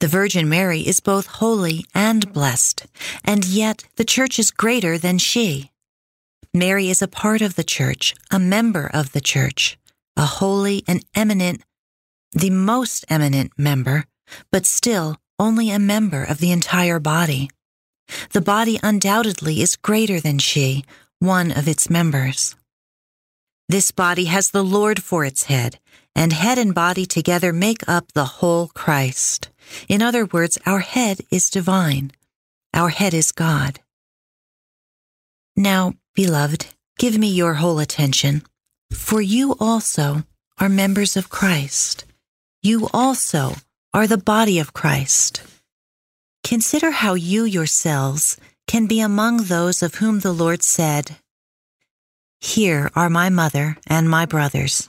The 0.00 0.08
Virgin 0.08 0.48
Mary 0.48 0.80
is 0.80 1.00
both 1.00 1.26
holy 1.26 1.86
and 1.94 2.32
blessed, 2.32 2.86
and 3.24 3.44
yet 3.44 3.84
the 3.96 4.04
Church 4.04 4.38
is 4.38 4.50
greater 4.50 4.98
than 4.98 5.18
she. 5.18 5.71
Mary 6.54 6.90
is 6.90 7.00
a 7.00 7.08
part 7.08 7.40
of 7.40 7.54
the 7.54 7.64
Church, 7.64 8.14
a 8.30 8.38
member 8.38 8.90
of 8.92 9.12
the 9.12 9.22
Church, 9.22 9.78
a 10.18 10.26
holy 10.26 10.84
and 10.86 11.02
eminent, 11.14 11.62
the 12.32 12.50
most 12.50 13.06
eminent 13.08 13.50
member, 13.56 14.04
but 14.50 14.66
still 14.66 15.16
only 15.38 15.70
a 15.70 15.78
member 15.78 16.22
of 16.22 16.38
the 16.38 16.52
entire 16.52 17.00
body. 17.00 17.48
The 18.32 18.42
body 18.42 18.78
undoubtedly 18.82 19.62
is 19.62 19.76
greater 19.76 20.20
than 20.20 20.38
she, 20.38 20.84
one 21.20 21.50
of 21.50 21.66
its 21.66 21.88
members. 21.88 22.54
This 23.66 23.90
body 23.90 24.26
has 24.26 24.50
the 24.50 24.62
Lord 24.62 25.02
for 25.02 25.24
its 25.24 25.44
head, 25.44 25.78
and 26.14 26.34
head 26.34 26.58
and 26.58 26.74
body 26.74 27.06
together 27.06 27.54
make 27.54 27.88
up 27.88 28.12
the 28.12 28.26
whole 28.26 28.68
Christ. 28.68 29.48
In 29.88 30.02
other 30.02 30.26
words, 30.26 30.58
our 30.66 30.80
head 30.80 31.22
is 31.30 31.48
divine. 31.48 32.10
Our 32.74 32.90
head 32.90 33.14
is 33.14 33.32
God. 33.32 33.80
Now, 35.56 35.94
beloved, 36.14 36.66
give 36.98 37.18
me 37.18 37.28
your 37.28 37.54
whole 37.54 37.78
attention, 37.78 38.42
for 38.92 39.20
you 39.20 39.56
also 39.58 40.24
are 40.58 40.68
members 40.68 41.16
of 41.16 41.30
Christ. 41.30 42.04
You 42.62 42.88
also 42.92 43.54
are 43.92 44.06
the 44.06 44.18
body 44.18 44.58
of 44.58 44.72
Christ. 44.72 45.42
Consider 46.44 46.90
how 46.90 47.14
you 47.14 47.44
yourselves 47.44 48.36
can 48.66 48.86
be 48.86 49.00
among 49.00 49.44
those 49.44 49.82
of 49.82 49.96
whom 49.96 50.20
the 50.20 50.32
Lord 50.32 50.62
said, 50.62 51.16
here 52.42 52.90
are 52.96 53.08
my 53.08 53.28
mother 53.30 53.76
and 53.86 54.10
my 54.10 54.26
brothers. 54.26 54.88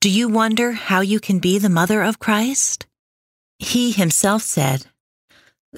Do 0.00 0.10
you 0.10 0.28
wonder 0.28 0.72
how 0.72 1.00
you 1.00 1.18
can 1.18 1.38
be 1.38 1.58
the 1.58 1.70
mother 1.70 2.02
of 2.02 2.18
Christ? 2.18 2.84
He 3.58 3.90
himself 3.90 4.42
said, 4.42 4.86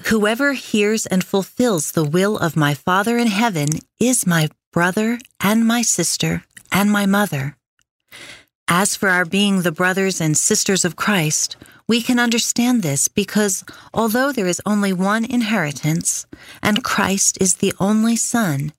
Whoever 0.05 0.53
hears 0.53 1.05
and 1.05 1.23
fulfills 1.23 1.91
the 1.91 2.05
will 2.05 2.37
of 2.37 2.55
my 2.55 2.73
Father 2.73 3.17
in 3.17 3.27
heaven 3.27 3.69
is 3.99 4.25
my 4.25 4.49
brother 4.71 5.19
and 5.41 5.65
my 5.65 5.81
sister 5.81 6.43
and 6.71 6.91
my 6.91 7.05
mother. 7.05 7.57
As 8.67 8.95
for 8.95 9.09
our 9.09 9.25
being 9.25 9.61
the 9.61 9.71
brothers 9.71 10.21
and 10.21 10.37
sisters 10.37 10.85
of 10.85 10.95
Christ, 10.95 11.57
we 11.87 12.01
can 12.01 12.19
understand 12.19 12.81
this 12.81 13.07
because 13.07 13.63
although 13.93 14.31
there 14.31 14.47
is 14.47 14.61
only 14.65 14.93
one 14.93 15.25
inheritance 15.25 16.25
and 16.61 16.83
Christ 16.83 17.37
is 17.41 17.55
the 17.55 17.73
only 17.79 18.15
Son, 18.15 18.71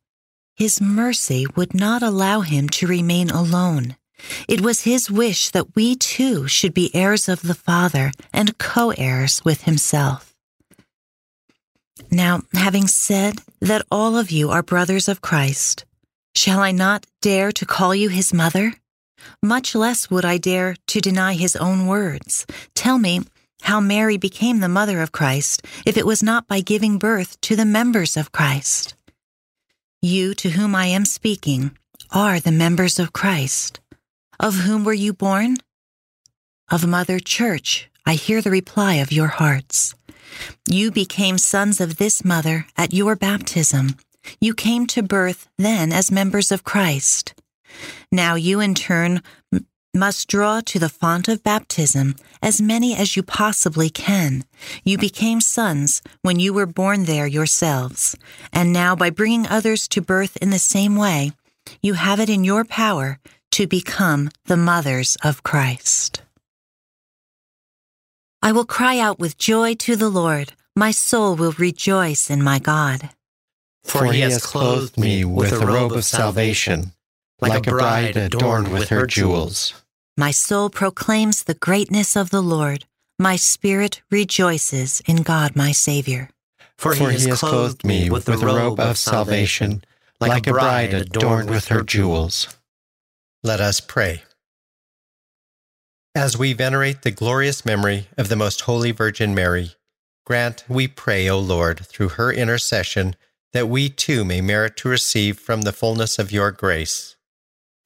his 0.57 0.81
mercy 0.81 1.45
would 1.57 1.75
not 1.75 2.03
allow 2.03 2.41
him 2.41 2.69
to 2.71 2.87
remain 2.87 3.31
alone. 3.31 3.97
It 4.49 4.61
was 4.61 4.83
his 4.83 5.11
wish 5.11 5.51
that 5.51 5.75
we 5.75 5.97
too 5.97 6.47
should 6.47 6.73
be 6.73 6.95
heirs 6.95 7.29
of 7.29 7.43
the 7.43 7.55
Father 7.55 8.13
and 8.33 8.57
co 8.59 8.91
heirs 8.91 9.43
with 9.45 9.63
himself. 9.63 10.30
Now, 12.11 12.43
having 12.53 12.89
said 12.89 13.39
that 13.61 13.87
all 13.91 14.17
of 14.17 14.31
you 14.31 14.51
are 14.51 14.63
brothers 14.63 15.09
of 15.09 15.21
Christ, 15.21 15.85
shall 16.35 16.59
I 16.59 16.73
not 16.73 17.07
dare 17.23 17.53
to 17.53 17.65
call 17.65 17.95
you 17.95 18.09
his 18.09 18.35
mother? 18.35 18.75
Much 19.43 19.75
less 19.75 20.11
would 20.11 20.25
I 20.25 20.39
dare 20.39 20.75
to 20.89 21.01
deny 21.01 21.35
his 21.35 21.55
own 21.55 21.87
words. 21.87 22.47
Tell 22.75 22.99
me 22.99 23.21
how 23.63 23.81
Mary 23.81 24.17
became 24.17 24.59
the 24.61 24.69
mother 24.69 25.01
of 25.01 25.13
Christ 25.13 25.65
if 25.87 25.97
it 25.97 26.07
was 26.07 26.23
not 26.23 26.49
by 26.49 26.61
giving 26.61 26.99
birth 26.99 27.41
to 27.43 27.55
the 27.55 27.67
members 27.67 28.17
of 28.17 28.33
Christ. 28.33 28.95
You 30.03 30.35
to 30.35 30.51
whom 30.51 30.75
I 30.75 30.87
am 30.87 31.05
speaking 31.05 31.77
are 32.11 32.41
the 32.41 32.53
members 32.53 32.99
of 32.99 33.13
Christ. 33.13 33.79
Of 34.41 34.55
whom 34.57 34.85
were 34.85 34.95
you 34.95 35.13
born? 35.13 35.59
Of 36.71 36.87
Mother 36.87 37.21
Church, 37.21 37.91
I 38.07 38.15
hear 38.15 38.41
the 38.41 38.51
reply 38.51 38.95
of 38.95 39.13
your 39.13 39.29
hearts. 39.29 39.95
You 40.69 40.91
became 40.91 41.39
sons 41.39 41.81
of 41.81 41.97
this 41.97 42.25
mother 42.25 42.67
at 42.77 42.93
your 42.93 43.17
baptism. 43.17 43.97
You 44.41 44.55
came 44.55 44.87
to 44.89 45.03
birth 45.03 45.49
then 45.59 45.93
as 45.93 46.11
members 46.11 46.53
of 46.53 46.65
Christ. 46.65 47.35
Now 48.13 48.35
you 48.35 48.61
in 48.61 48.75
turn 48.75 49.23
must 49.95 50.29
draw 50.29 50.61
to 50.61 50.79
the 50.79 50.89
font 50.89 51.29
of 51.29 51.43
baptism 51.43 52.15
as 52.43 52.61
many 52.61 52.95
as 52.95 53.17
you 53.17 53.23
possibly 53.23 53.91
can. 53.91 54.45
You 54.85 54.99
became 54.99 55.41
sons 55.41 56.03
when 56.23 56.39
you 56.39 56.53
were 56.53 56.67
born 56.67 57.05
there 57.05 57.27
yourselves, 57.27 58.17
and 58.53 58.73
now 58.73 58.95
by 58.95 59.11
bringing 59.11 59.47
others 59.47 59.89
to 59.89 60.01
birth 60.01 60.37
in 60.37 60.51
the 60.51 60.59
same 60.59 60.97
way, 60.97 61.33
you 61.83 61.95
have 61.95 62.21
it 62.21 62.31
in 62.31 62.45
your 62.45 62.65
power 62.65 63.19
to 63.53 63.67
become 63.67 64.31
the 64.47 64.57
mothers 64.57 65.17
of 65.25 65.43
Christ. 65.43 66.23
I 68.43 68.53
will 68.53 68.65
cry 68.65 68.99
out 68.99 69.19
with 69.19 69.37
joy 69.37 69.75
to 69.75 69.97
the 69.97 70.09
Lord. 70.09 70.55
My 70.75 70.93
soul 70.93 71.37
will 71.37 71.53
rejoice 71.53 72.31
in 72.31 72.43
my 72.43 72.59
God. 72.59 73.11
For 73.85 74.07
he 74.07 74.21
has 74.21 74.43
clothed 74.43 74.97
me 74.97 75.25
with 75.25 75.53
a 75.53 75.67
robe 75.67 75.93
of 75.93 76.05
salvation, 76.05 76.93
like 77.41 77.67
a 77.67 77.71
bride 77.71 78.17
adorned 78.17 78.69
with 78.69 78.89
her 78.89 79.07
jewels. 79.07 79.75
My 80.17 80.31
soul 80.31 80.71
proclaims 80.71 81.45
the 81.45 81.55
greatness 81.55 82.17
of 82.17 82.31
the 82.31 82.43
Lord. 82.43 82.87
My 83.19 83.37
spirit 83.37 84.01
rejoices 84.11 85.03
in 85.07 85.23
God 85.23 85.55
my 85.55 85.73
Savior. 85.73 86.31
For 86.79 86.95
he 86.95 87.05
has 87.05 87.41
clothed 87.41 87.85
me 87.85 88.09
with 88.09 88.27
a 88.27 88.39
robe 88.39 88.81
of 88.81 88.97
salvation, 88.97 89.85
like 90.19 90.47
a 90.47 90.53
bride 90.53 90.95
adorned 90.95 91.51
with 91.51 91.69
her 91.69 91.83
jewels. 91.83 92.49
Let 93.43 93.61
us 93.61 93.81
pray. 93.81 94.23
As 96.15 96.37
we 96.37 96.53
venerate 96.55 97.03
the 97.03 97.13
glorious 97.13 97.65
memory 97.65 98.09
of 98.19 98.29
the 98.29 98.35
Most 98.37 98.63
Holy 98.63 98.91
Virgin 98.91 99.33
Mary, 99.33 99.75
grant, 100.27 100.65
we 100.69 100.89
pray, 100.89 101.29
O 101.29 101.39
Lord, 101.39 101.87
through 101.87 102.11
her 102.11 102.33
intercession, 102.33 103.15
that 103.53 103.69
we 103.69 103.89
too 103.89 104.25
may 104.25 104.41
merit 104.41 104.77
to 104.79 104.89
receive 104.89 105.39
from 105.39 105.63
the 105.63 105.73
fullness 105.73 106.19
of 106.19 106.33
your 106.33 106.51
grace. 106.51 107.15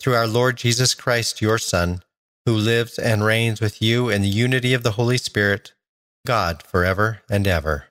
Through 0.01 0.15
our 0.15 0.27
Lord 0.27 0.57
Jesus 0.57 0.95
Christ, 0.95 1.43
your 1.43 1.59
Son, 1.59 2.03
who 2.47 2.55
lives 2.55 2.99
and 2.99 3.25
reigns 3.25 3.61
with 3.61 3.83
you 3.83 4.09
in 4.09 4.23
the 4.23 4.29
unity 4.29 4.73
of 4.73 4.83
the 4.83 4.93
Holy 4.93 5.19
Spirit, 5.19 5.75
God, 6.27 6.63
forever 6.63 7.21
and 7.29 7.47
ever. 7.47 7.85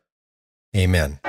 Amen. 0.76 1.20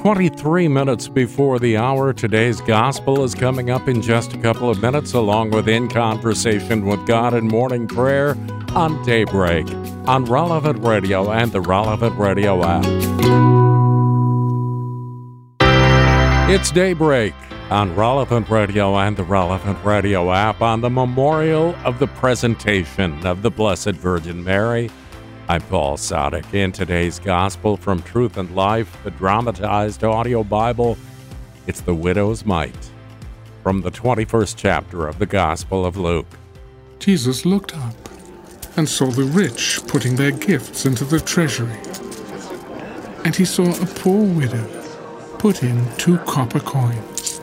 23 0.00 0.66
minutes 0.66 1.08
before 1.08 1.58
the 1.58 1.76
hour, 1.76 2.14
today's 2.14 2.62
gospel 2.62 3.22
is 3.22 3.34
coming 3.34 3.68
up 3.68 3.86
in 3.86 4.00
just 4.00 4.32
a 4.32 4.38
couple 4.38 4.70
of 4.70 4.80
minutes, 4.80 5.12
along 5.12 5.50
with 5.50 5.68
In 5.68 5.90
Conversation 5.90 6.86
with 6.86 7.06
God 7.06 7.34
and 7.34 7.46
Morning 7.46 7.86
Prayer 7.86 8.30
on 8.74 9.04
Daybreak, 9.04 9.66
on 10.08 10.24
Relevant 10.24 10.82
Radio 10.82 11.30
and 11.30 11.52
the 11.52 11.60
Relevant 11.60 12.18
Radio 12.18 12.64
app. 12.64 12.82
It's 16.48 16.70
Daybreak 16.70 17.34
on 17.68 17.94
Relevant 17.94 18.48
Radio 18.48 18.96
and 18.96 19.18
the 19.18 19.24
Relevant 19.24 19.84
Radio 19.84 20.32
app 20.32 20.62
on 20.62 20.80
the 20.80 20.88
memorial 20.88 21.76
of 21.84 21.98
the 21.98 22.06
presentation 22.06 23.26
of 23.26 23.42
the 23.42 23.50
Blessed 23.50 23.96
Virgin 23.96 24.42
Mary. 24.42 24.88
I'm 25.50 25.62
Paul 25.62 25.96
Sadek. 25.96 26.54
In 26.54 26.70
today's 26.70 27.18
Gospel 27.18 27.76
from 27.76 28.02
Truth 28.02 28.36
and 28.36 28.54
Life, 28.54 28.96
the 29.02 29.10
dramatized 29.10 30.04
audio 30.04 30.44
Bible, 30.44 30.96
it's 31.66 31.80
the 31.80 31.92
widow's 31.92 32.44
mite 32.44 32.90
from 33.64 33.80
the 33.80 33.90
21st 33.90 34.54
chapter 34.56 35.08
of 35.08 35.18
the 35.18 35.26
Gospel 35.26 35.84
of 35.84 35.96
Luke. 35.96 36.28
Jesus 37.00 37.44
looked 37.44 37.76
up 37.76 37.96
and 38.76 38.88
saw 38.88 39.06
the 39.06 39.24
rich 39.24 39.80
putting 39.88 40.14
their 40.14 40.30
gifts 40.30 40.86
into 40.86 41.04
the 41.04 41.18
treasury. 41.18 41.80
And 43.24 43.34
he 43.34 43.44
saw 43.44 43.64
a 43.64 43.86
poor 43.86 44.24
widow 44.24 44.68
put 45.40 45.64
in 45.64 45.84
two 45.96 46.18
copper 46.18 46.60
coins. 46.60 47.40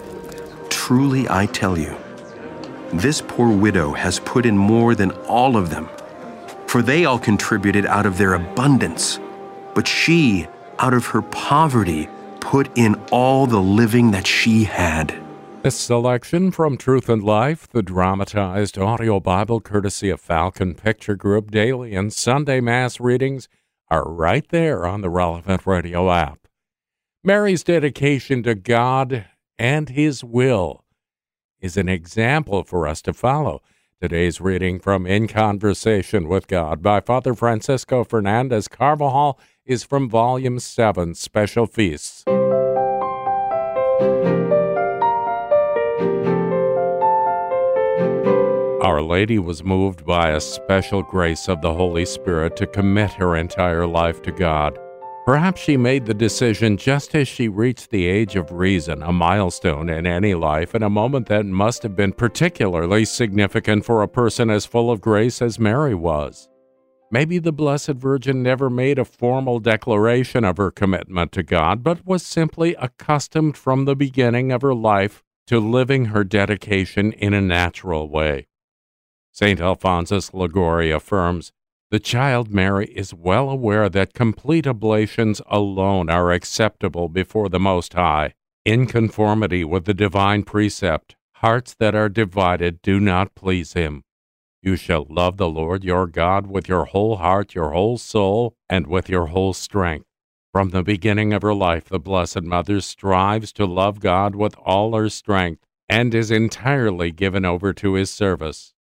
Truly 0.70 1.28
I 1.30 1.46
tell 1.48 1.78
you, 1.78 1.94
this 2.94 3.22
poor 3.28 3.50
widow 3.50 3.92
has 3.92 4.22
put 4.22 4.46
in 4.46 4.58
more 4.58 4.96
than 4.96 5.12
all 5.28 5.58
of 5.58 5.70
them. 5.70 5.90
For 6.68 6.82
they 6.82 7.06
all 7.06 7.20
contributed 7.20 7.86
out 7.86 8.06
of 8.06 8.18
their 8.18 8.34
abundance, 8.34 9.20
but 9.74 9.88
she, 9.88 10.48
out 10.80 10.94
of 10.94 11.06
her 11.08 11.22
poverty, 11.22 12.10
put 12.40 12.70
in 12.78 12.96
all 13.12 13.48
the 13.48 13.62
living 13.62 14.12
that 14.12 14.28
she 14.28 14.66
had. 14.66 15.18
A 15.64 15.72
selection 15.72 16.52
from 16.52 16.78
Truth 16.78 17.10
and 17.10 17.24
Life, 17.24 17.68
the 17.68 17.82
dramatized 17.82 18.78
audio 18.78 19.20
Bible 19.20 19.60
courtesy 19.60 20.10
of 20.10 20.22
Falcon 20.22 20.76
Picture 20.76 21.16
Group 21.16 21.52
daily 21.52 21.96
and 21.96 22.14
Sunday 22.14 22.62
Mass 22.62 23.00
readings 23.00 23.50
are 23.90 24.08
right 24.08 24.48
there 24.50 24.86
on 24.86 25.02
the 25.02 25.10
relevant 25.10 25.66
radio 25.66 26.12
app. 26.12 26.48
Mary's 27.24 27.64
dedication 27.64 28.44
to 28.44 28.56
God 28.56 29.26
and 29.58 29.90
His 29.90 30.24
will 30.24 30.86
is 31.60 31.76
an 31.76 31.90
example 31.90 32.64
for 32.64 32.88
us 32.88 33.02
to 33.02 33.14
follow. 33.14 33.62
Today's 34.00 34.40
reading 34.40 34.80
from 34.80 35.08
In 35.08 35.28
Conversation 35.28 36.28
with 36.28 36.46
God 36.46 36.84
by 36.84 37.02
Father 37.02 37.34
Francisco 37.34 38.04
Fernandez 38.04 38.68
Carvajal 38.68 39.40
is 39.66 39.84
from 39.84 40.08
Volume 40.08 40.60
7, 40.60 41.16
Special 41.16 41.66
Feasts. 41.66 42.24
Our 48.84 49.02
Lady 49.02 49.40
was 49.40 49.64
moved 49.64 50.06
by 50.06 50.30
a 50.30 50.42
special 50.42 51.02
grace 51.02 51.48
of 51.48 51.62
the 51.62 51.74
Holy 51.74 52.06
Spirit 52.06 52.56
to 52.58 52.68
commit 52.68 53.14
her 53.14 53.36
entire 53.36 53.88
life 53.88 54.22
to 54.22 54.32
God. 54.32 54.78
Perhaps 55.28 55.60
she 55.60 55.76
made 55.76 56.06
the 56.06 56.14
decision 56.14 56.78
just 56.78 57.14
as 57.14 57.28
she 57.28 57.50
reached 57.50 57.90
the 57.90 58.06
age 58.06 58.38
of 58.38 58.50
reason, 58.50 59.04
a 59.04 59.12
milestone 59.12 59.90
in 59.90 60.08
any 60.08 60.34
life, 60.34 60.74
and 60.74 60.86
a 60.86 60.90
moment 60.90 61.28
that 61.28 61.46
must 61.46 61.84
have 61.84 61.98
been 61.98 62.14
particularly 62.14 63.04
significant 63.04 63.84
for 63.84 64.02
a 64.02 64.08
person 64.08 64.50
as 64.50 64.66
full 64.66 64.90
of 64.90 65.02
grace 65.02 65.42
as 65.42 65.60
Mary 65.60 65.94
was. 65.94 66.48
Maybe 67.12 67.40
the 67.40 67.52
Blessed 67.52 67.90
Virgin 67.90 68.42
never 68.42 68.70
made 68.70 68.98
a 68.98 69.04
formal 69.04 69.60
declaration 69.60 70.46
of 70.46 70.56
her 70.56 70.72
commitment 70.72 71.34
to 71.34 71.44
God, 71.44 71.84
but 71.84 72.06
was 72.06 72.26
simply 72.26 72.74
accustomed 72.76 73.58
from 73.58 73.84
the 73.84 73.98
beginning 73.98 74.54
of 74.54 74.62
her 74.62 74.74
life 74.74 75.26
to 75.48 75.60
living 75.60 76.06
her 76.06 76.24
dedication 76.24 77.12
in 77.12 77.34
a 77.34 77.42
natural 77.42 78.10
way. 78.10 78.48
St. 79.34 79.60
Alphonsus 79.60 80.34
Liguori 80.34 80.90
affirms 80.90 81.52
the 81.90 82.00
child 82.00 82.52
Mary 82.52 82.88
is 82.88 83.14
well 83.14 83.50
aware 83.50 83.88
that 83.88 84.14
complete 84.14 84.68
oblations 84.68 85.42
alone 85.48 86.10
are 86.10 86.32
acceptable 86.32 87.08
before 87.08 87.48
the 87.48 87.60
Most 87.60 87.94
High, 87.94 88.34
in 88.66 88.88
conformity 88.88 89.64
with 89.64 89.86
the 89.86 89.94
divine 89.94 90.44
precept 90.44 91.16
hearts 91.36 91.76
that 91.76 91.94
are 91.94 92.10
divided 92.10 92.82
do 92.82 93.00
not 93.00 93.36
please 93.36 93.74
Him. 93.74 94.04
You 94.62 94.76
shall 94.76 95.06
love 95.08 95.38
the 95.38 95.48
Lord 95.48 95.84
your 95.84 96.08
God 96.08 96.48
with 96.48 96.68
your 96.68 96.86
whole 96.86 97.18
heart, 97.18 97.54
your 97.54 97.72
whole 97.72 97.98
soul, 97.98 98.56
and 98.68 98.88
with 98.88 99.08
your 99.08 99.28
whole 99.28 99.54
strength. 99.54 100.08
From 100.52 100.70
the 100.72 100.84
beginning 100.84 101.32
of 101.34 101.44
her 101.44 101.54
life, 101.54 101.86
the 101.86 102.00
Blessed 102.00 102.42
Mother 102.42 102.82
strives 102.82 103.54
to 103.54 103.66
love 103.66 104.00
God 104.00 104.36
with 104.36 104.56
all 104.58 104.96
her 104.96 105.10
strength 105.10 105.64
and 105.88 106.14
is 106.16 106.32
entirely 106.32 107.12
given 107.12 107.46
over 107.46 107.72
to 107.74 107.94
His 107.94 108.10
service. 108.10 108.74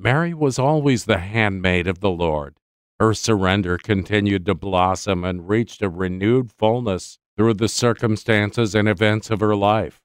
Mary 0.00 0.32
was 0.32 0.60
always 0.60 1.04
the 1.04 1.18
handmaid 1.18 1.88
of 1.88 1.98
the 1.98 2.10
Lord. 2.10 2.54
Her 3.00 3.12
surrender 3.14 3.76
continued 3.78 4.46
to 4.46 4.54
blossom 4.54 5.24
and 5.24 5.48
reached 5.48 5.82
a 5.82 5.88
renewed 5.88 6.52
fullness 6.52 7.18
through 7.36 7.54
the 7.54 7.68
circumstances 7.68 8.76
and 8.76 8.88
events 8.88 9.28
of 9.28 9.40
her 9.40 9.56
life. 9.56 10.00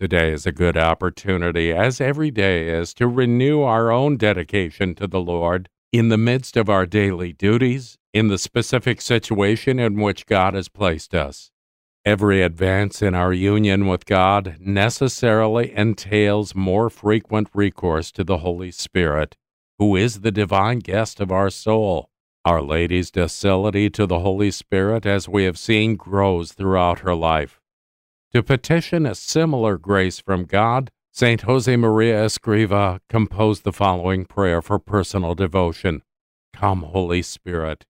Today 0.00 0.32
is 0.32 0.46
a 0.46 0.52
good 0.52 0.76
opportunity, 0.76 1.72
as 1.72 2.00
every 2.00 2.32
day 2.32 2.70
is, 2.70 2.92
to 2.94 3.06
renew 3.06 3.62
our 3.62 3.92
own 3.92 4.16
dedication 4.16 4.96
to 4.96 5.06
the 5.06 5.20
Lord 5.20 5.68
in 5.92 6.08
the 6.08 6.18
midst 6.18 6.56
of 6.56 6.68
our 6.68 6.84
daily 6.84 7.32
duties, 7.32 7.98
in 8.12 8.26
the 8.26 8.38
specific 8.38 9.00
situation 9.00 9.78
in 9.78 10.00
which 10.00 10.26
God 10.26 10.54
has 10.54 10.68
placed 10.68 11.14
us. 11.14 11.52
Every 12.06 12.40
advance 12.40 13.02
in 13.02 13.14
our 13.14 13.30
union 13.30 13.86
with 13.86 14.06
God 14.06 14.56
necessarily 14.58 15.76
entails 15.76 16.54
more 16.54 16.88
frequent 16.88 17.48
recourse 17.52 18.10
to 18.12 18.24
the 18.24 18.38
Holy 18.38 18.70
Spirit, 18.70 19.36
who 19.78 19.96
is 19.96 20.22
the 20.22 20.30
divine 20.30 20.78
guest 20.78 21.20
of 21.20 21.30
our 21.30 21.50
soul. 21.50 22.08
Our 22.46 22.62
Lady's 22.62 23.10
docility 23.10 23.90
to 23.90 24.06
the 24.06 24.20
Holy 24.20 24.50
Spirit, 24.50 25.04
as 25.04 25.28
we 25.28 25.44
have 25.44 25.58
seen, 25.58 25.96
grows 25.96 26.52
throughout 26.52 27.00
her 27.00 27.14
life. 27.14 27.60
To 28.32 28.42
petition 28.42 29.04
a 29.04 29.14
similar 29.14 29.76
grace 29.76 30.20
from 30.20 30.46
God, 30.46 30.90
St. 31.12 31.42
Josemaria 31.42 32.24
Escriva 32.24 33.00
composed 33.10 33.62
the 33.62 33.74
following 33.74 34.24
prayer 34.24 34.62
for 34.62 34.78
personal 34.78 35.34
devotion 35.34 36.02
Come, 36.54 36.82
Holy 36.82 37.20
Spirit, 37.20 37.84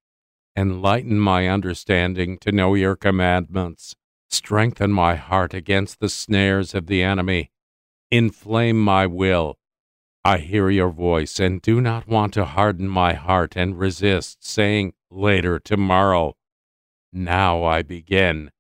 enlighten 0.56 1.20
my 1.20 1.46
understanding 1.46 2.38
to 2.38 2.50
know 2.50 2.74
your 2.74 2.96
commandments 2.96 3.94
Strengthen 4.30 4.92
my 4.92 5.16
heart 5.16 5.54
against 5.54 6.00
the 6.00 6.08
snares 6.08 6.74
of 6.74 6.86
the 6.86 7.02
enemy. 7.02 7.50
Inflame 8.10 8.80
my 8.80 9.06
will. 9.06 9.58
I 10.24 10.38
hear 10.38 10.70
your 10.70 10.90
voice 10.90 11.40
and 11.40 11.62
do 11.62 11.80
not 11.80 12.06
want 12.06 12.34
to 12.34 12.44
harden 12.44 12.88
my 12.88 13.14
heart 13.14 13.56
and 13.56 13.78
resist, 13.78 14.44
saying, 14.44 14.92
Later, 15.10 15.58
tomorrow. 15.58 16.36
Now 17.12 17.64
I 17.64 17.82
begin. 17.82 18.50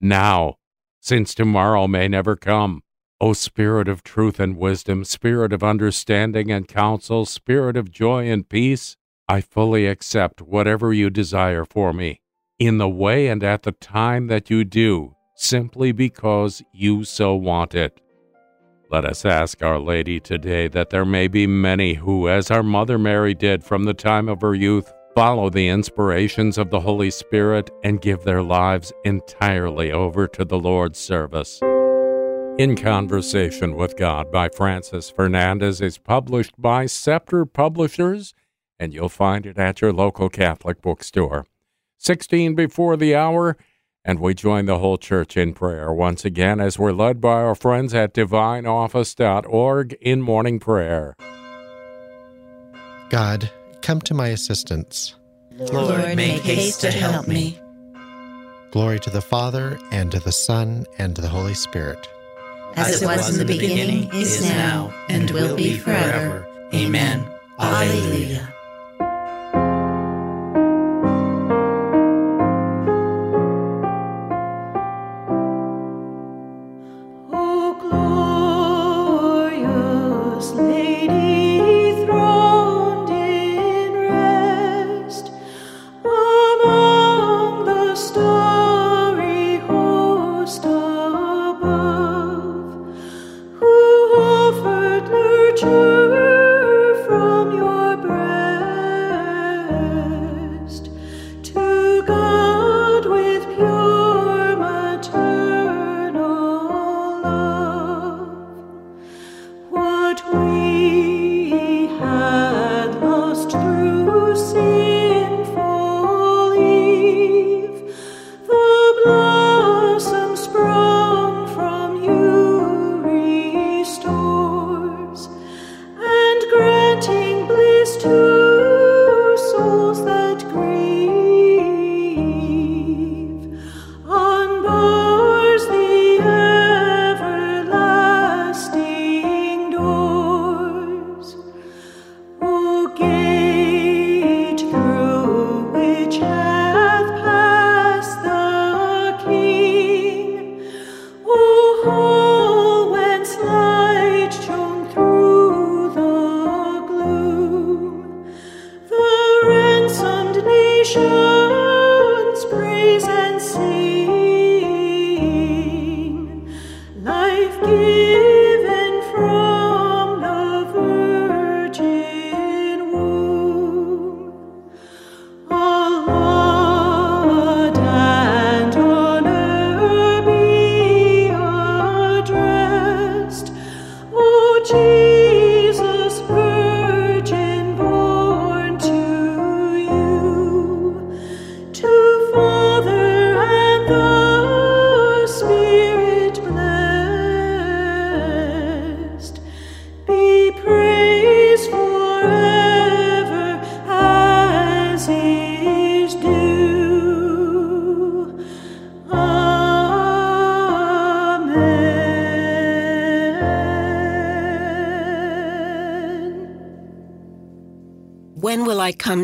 Now, 0.00 0.56
since 1.00 1.34
tomorrow 1.34 1.86
may 1.86 2.06
never 2.06 2.36
come. 2.36 2.82
O 3.20 3.32
Spirit 3.32 3.88
of 3.88 4.04
truth 4.04 4.38
and 4.38 4.56
wisdom, 4.56 5.04
Spirit 5.04 5.52
of 5.52 5.64
understanding 5.64 6.52
and 6.52 6.68
counsel, 6.68 7.26
Spirit 7.26 7.76
of 7.76 7.90
joy 7.90 8.30
and 8.30 8.48
peace, 8.48 8.96
I 9.26 9.40
fully 9.40 9.86
accept 9.86 10.40
whatever 10.40 10.92
you 10.92 11.10
desire 11.10 11.64
for 11.64 11.92
me, 11.92 12.20
in 12.58 12.78
the 12.78 12.88
way 12.88 13.28
and 13.28 13.42
at 13.44 13.62
the 13.62 13.72
time 13.72 14.26
that 14.26 14.50
you 14.50 14.64
do, 14.64 15.14
simply 15.34 15.92
because 15.92 16.62
you 16.72 17.04
so 17.04 17.34
want 17.34 17.74
it. 17.74 18.00
Let 18.90 19.04
us 19.04 19.24
ask 19.24 19.62
Our 19.62 19.78
Lady 19.78 20.18
today 20.18 20.66
that 20.68 20.90
there 20.90 21.04
may 21.04 21.28
be 21.28 21.46
many 21.46 21.94
who, 21.94 22.28
as 22.28 22.50
our 22.50 22.62
Mother 22.62 22.98
Mary 22.98 23.34
did 23.34 23.62
from 23.62 23.84
the 23.84 23.94
time 23.94 24.28
of 24.28 24.40
her 24.40 24.54
youth, 24.54 24.92
follow 25.14 25.50
the 25.50 25.68
inspirations 25.68 26.58
of 26.58 26.70
the 26.70 26.80
Holy 26.80 27.10
Spirit 27.10 27.70
and 27.84 28.00
give 28.00 28.24
their 28.24 28.42
lives 28.42 28.92
entirely 29.04 29.92
over 29.92 30.26
to 30.28 30.44
the 30.44 30.58
Lord's 30.58 30.98
service. 30.98 31.60
In 32.58 32.76
Conversation 32.76 33.76
with 33.76 33.96
God 33.96 34.32
by 34.32 34.48
Francis 34.48 35.10
Fernandez 35.10 35.80
is 35.80 35.98
published 35.98 36.54
by 36.60 36.86
Scepter 36.86 37.44
Publishers, 37.44 38.34
and 38.80 38.92
you'll 38.92 39.08
find 39.08 39.46
it 39.46 39.58
at 39.58 39.80
your 39.80 39.92
local 39.92 40.28
Catholic 40.28 40.82
bookstore. 40.82 41.46
16 41.98 42.54
before 42.54 42.96
the 42.96 43.14
hour, 43.14 43.56
and 44.04 44.18
we 44.18 44.34
join 44.34 44.66
the 44.66 44.78
whole 44.78 44.96
church 44.96 45.36
in 45.36 45.52
prayer 45.52 45.92
once 45.92 46.24
again 46.24 46.60
as 46.60 46.78
we're 46.78 46.92
led 46.92 47.20
by 47.20 47.42
our 47.42 47.54
friends 47.54 47.92
at 47.94 48.14
divineoffice.org 48.14 49.98
in 50.00 50.22
morning 50.22 50.58
prayer. 50.58 51.14
God, 53.10 53.50
come 53.82 54.00
to 54.02 54.14
my 54.14 54.28
assistance. 54.28 55.14
Lord, 55.52 56.16
make 56.16 56.42
haste 56.42 56.80
to 56.82 56.90
help 56.90 57.26
me. 57.26 57.58
Glory 58.70 59.00
to 59.00 59.10
the 59.10 59.22
Father, 59.22 59.78
and 59.90 60.10
to 60.12 60.20
the 60.20 60.32
Son, 60.32 60.86
and 60.98 61.16
to 61.16 61.22
the 61.22 61.28
Holy 61.28 61.54
Spirit 61.54 62.08
as 62.78 63.02
it 63.02 63.06
was 63.06 63.30
in 63.30 63.46
the 63.46 63.58
beginning, 63.58 64.10
is 64.12 64.42
now, 64.42 64.92
and 65.08 65.30
will 65.30 65.56
be 65.56 65.76
forever. 65.76 66.46
Amen. 66.72 67.26
Alleluia. 67.58 68.54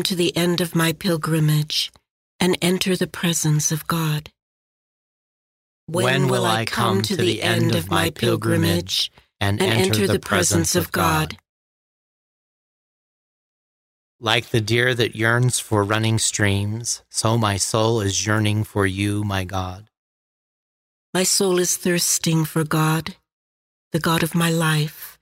To 0.05 0.15
the 0.15 0.35
end 0.37 0.61
of 0.61 0.75
my 0.75 0.93
pilgrimage 0.93 1.91
and 2.39 2.57
enter 2.61 2.95
the 2.95 3.07
presence 3.07 3.71
of 3.71 3.87
God? 3.87 4.29
When, 5.87 6.03
when 6.03 6.27
will 6.29 6.45
I 6.45 6.65
come 6.65 7.01
to 7.01 7.15
the 7.15 7.43
end 7.43 7.75
of 7.75 7.89
my 7.89 8.09
pilgrimage 8.09 9.11
and, 9.39 9.61
and 9.61 9.71
enter 9.71 10.07
the 10.07 10.19
presence 10.19 10.75
of 10.75 10.91
God? 10.91 11.37
Like 14.19 14.49
the 14.49 14.61
deer 14.61 14.95
that 14.95 15.15
yearns 15.15 15.59
for 15.59 15.83
running 15.83 16.19
streams, 16.19 17.03
so 17.09 17.37
my 17.37 17.57
soul 17.57 18.01
is 18.01 18.25
yearning 18.25 18.63
for 18.63 18.85
you, 18.85 19.23
my 19.23 19.43
God. 19.43 19.89
My 21.13 21.23
soul 21.23 21.59
is 21.59 21.77
thirsting 21.77 22.45
for 22.45 22.63
God, 22.63 23.15
the 23.91 23.99
God 23.99 24.23
of 24.23 24.35
my 24.35 24.49
life. 24.49 25.17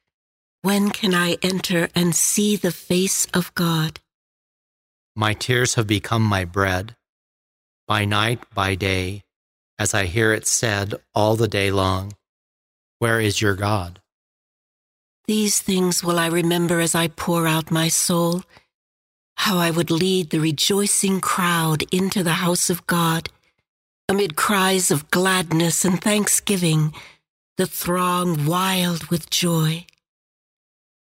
When 0.62 0.92
can 0.92 1.14
I 1.14 1.38
enter 1.42 1.90
and 1.94 2.16
see 2.16 2.56
the 2.56 2.72
face 2.72 3.28
of 3.34 3.54
God? 3.54 4.00
My 5.16 5.34
tears 5.34 5.76
have 5.76 5.86
become 5.86 6.24
my 6.24 6.44
bread. 6.44 6.96
By 7.88 8.06
night, 8.06 8.42
by 8.54 8.74
day, 8.74 9.22
as 9.78 9.94
I 9.94 10.06
hear 10.06 10.34
it 10.34 10.48
said 10.48 10.96
all 11.14 11.36
the 11.36 11.48
day 11.48 11.70
long, 11.70 12.14
Where 12.98 13.20
is 13.20 13.42
your 13.42 13.54
God? 13.54 14.02
These 15.26 15.62
things 15.62 16.04
will 16.04 16.18
I 16.18 16.28
remember 16.28 16.80
as 16.80 16.96
I 16.96 17.08
pour 17.08 17.48
out 17.48 17.70
my 17.70 17.90
soul, 17.90 18.44
how 19.36 19.58
I 19.58 19.70
would 19.70 19.92
lead 19.92 20.32
the 20.32 20.40
rejoicing 20.40 21.22
crowd 21.22 21.84
into 21.92 22.24
the 22.24 22.42
house 22.46 22.70
of 22.70 22.88
God, 22.88 23.30
amid 24.10 24.36
cries 24.36 24.90
of 24.90 25.12
gladness 25.12 25.86
and 25.86 26.02
thanksgiving, 26.02 26.94
the 27.58 27.68
throng 27.68 28.46
wild 28.46 29.06
with 29.06 29.30
joy. 29.30 29.86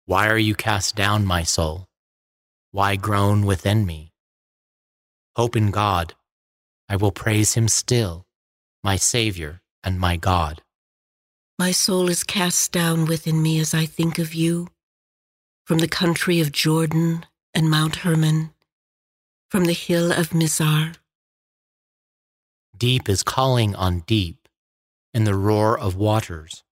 Why 0.06 0.28
are 0.28 0.38
you 0.38 0.54
cast 0.54 0.96
down, 0.96 1.24
my 1.24 1.44
soul? 1.44 1.86
Why 2.74 2.96
groan 2.96 3.46
within 3.46 3.86
me? 3.86 4.10
Hope 5.36 5.54
in 5.54 5.70
God, 5.70 6.12
I 6.88 6.96
will 6.96 7.12
praise 7.12 7.54
him 7.54 7.68
still, 7.68 8.26
my 8.82 8.96
Savior 8.96 9.62
and 9.84 10.00
my 10.00 10.16
God. 10.16 10.60
My 11.56 11.70
soul 11.70 12.08
is 12.08 12.24
cast 12.24 12.72
down 12.72 13.04
within 13.04 13.40
me 13.40 13.60
as 13.60 13.74
I 13.74 13.86
think 13.86 14.18
of 14.18 14.34
you, 14.34 14.66
from 15.64 15.78
the 15.78 15.86
country 15.86 16.40
of 16.40 16.50
Jordan 16.50 17.24
and 17.54 17.70
Mount 17.70 17.94
Hermon, 18.02 18.50
from 19.48 19.66
the 19.66 19.72
hill 19.72 20.10
of 20.10 20.30
Mizar. 20.30 20.96
Deep 22.76 23.08
is 23.08 23.22
calling 23.22 23.76
on 23.76 24.00
deep 24.00 24.48
in 25.12 25.22
the 25.22 25.36
roar 25.36 25.78
of 25.78 25.94
waters. 25.94 26.64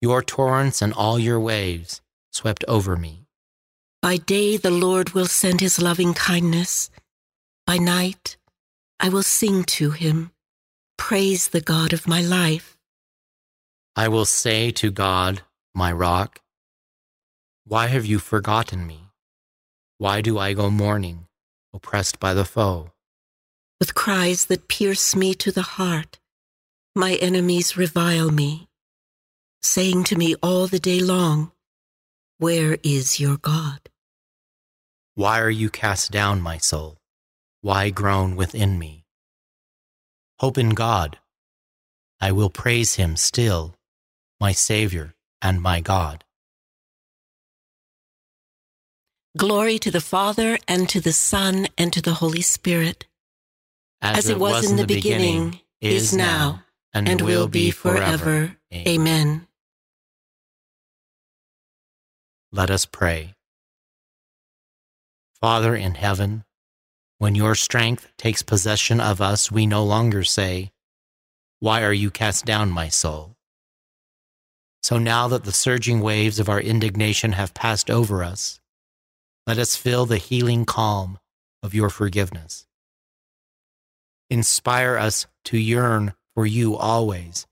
Your 0.00 0.22
torrents 0.22 0.80
and 0.80 0.92
all 0.92 1.18
your 1.18 1.40
waves 1.40 2.00
swept 2.30 2.64
over 2.68 2.96
me. 2.96 3.21
By 4.02 4.16
day 4.16 4.56
the 4.56 4.72
Lord 4.72 5.10
will 5.10 5.26
send 5.26 5.60
his 5.60 5.80
loving 5.80 6.12
kindness. 6.12 6.90
By 7.68 7.78
night 7.78 8.36
I 8.98 9.08
will 9.08 9.22
sing 9.22 9.62
to 9.78 9.92
him, 9.92 10.32
praise 10.98 11.48
the 11.48 11.60
God 11.60 11.92
of 11.92 12.08
my 12.08 12.20
life. 12.20 12.76
I 13.94 14.08
will 14.08 14.24
say 14.24 14.72
to 14.72 14.90
God, 14.90 15.42
my 15.72 15.92
rock, 15.92 16.40
Why 17.64 17.86
have 17.86 18.04
you 18.04 18.18
forgotten 18.18 18.88
me? 18.88 19.08
Why 19.98 20.20
do 20.20 20.36
I 20.36 20.52
go 20.52 20.68
mourning, 20.68 21.28
oppressed 21.72 22.18
by 22.18 22.34
the 22.34 22.44
foe? 22.44 22.90
With 23.78 23.94
cries 23.94 24.46
that 24.46 24.66
pierce 24.66 25.14
me 25.14 25.32
to 25.34 25.52
the 25.52 25.62
heart, 25.78 26.18
my 26.96 27.14
enemies 27.14 27.76
revile 27.76 28.32
me, 28.32 28.66
saying 29.62 30.02
to 30.04 30.16
me 30.16 30.34
all 30.42 30.66
the 30.66 30.80
day 30.80 30.98
long, 30.98 31.52
Where 32.38 32.78
is 32.82 33.20
your 33.20 33.36
God? 33.36 33.88
Why 35.14 35.40
are 35.40 35.50
you 35.50 35.68
cast 35.68 36.10
down, 36.10 36.40
my 36.40 36.56
soul? 36.56 36.96
Why 37.60 37.90
groan 37.90 38.34
within 38.34 38.78
me? 38.78 39.04
Hope 40.38 40.56
in 40.56 40.70
God. 40.70 41.18
I 42.18 42.32
will 42.32 42.48
praise 42.48 42.94
him 42.94 43.16
still, 43.16 43.74
my 44.40 44.52
Savior 44.52 45.14
and 45.42 45.60
my 45.60 45.80
God. 45.80 46.24
Glory 49.36 49.78
to 49.80 49.90
the 49.90 50.00
Father, 50.00 50.58
and 50.66 50.88
to 50.88 51.00
the 51.00 51.12
Son, 51.12 51.68
and 51.76 51.92
to 51.92 52.00
the 52.00 52.14
Holy 52.14 52.42
Spirit. 52.42 53.06
As, 54.00 54.28
it 54.28 54.38
was, 54.38 54.70
in 54.70 54.76
the 54.76 54.86
beginning, 54.86 55.60
is 55.80 56.14
now, 56.14 56.64
and, 56.94 57.20
will 57.20 57.48
be 57.48 57.70
forever. 57.70 58.56
Amen. 58.72 59.46
Let 62.50 62.70
us 62.70 62.86
pray. 62.86 63.34
Father 65.42 65.74
in 65.74 65.96
heaven, 65.96 66.44
when 67.18 67.34
your 67.34 67.56
strength 67.56 68.06
takes 68.16 68.42
possession 68.42 69.00
of 69.00 69.20
us, 69.20 69.50
we 69.50 69.66
no 69.66 69.82
longer 69.82 70.22
say, 70.22 70.70
Why 71.58 71.82
are 71.82 71.92
you 71.92 72.12
cast 72.12 72.44
down, 72.44 72.70
my 72.70 72.88
soul? 72.88 73.34
So 74.84 74.98
now 74.98 75.26
that 75.26 75.42
the 75.42 75.50
surging 75.50 75.98
waves 75.98 76.38
of 76.38 76.48
our 76.48 76.60
indignation 76.60 77.32
have 77.32 77.54
passed 77.54 77.90
over 77.90 78.22
us, 78.22 78.60
let 79.44 79.58
us 79.58 79.74
feel 79.74 80.06
the 80.06 80.16
healing 80.16 80.64
calm 80.64 81.18
of 81.60 81.74
your 81.74 81.90
forgiveness. 81.90 82.68
Inspire 84.30 84.96
us 84.96 85.26
to 85.46 85.58
yearn 85.58 86.14
for 86.36 86.46
you 86.46 86.76
always, 86.76 87.48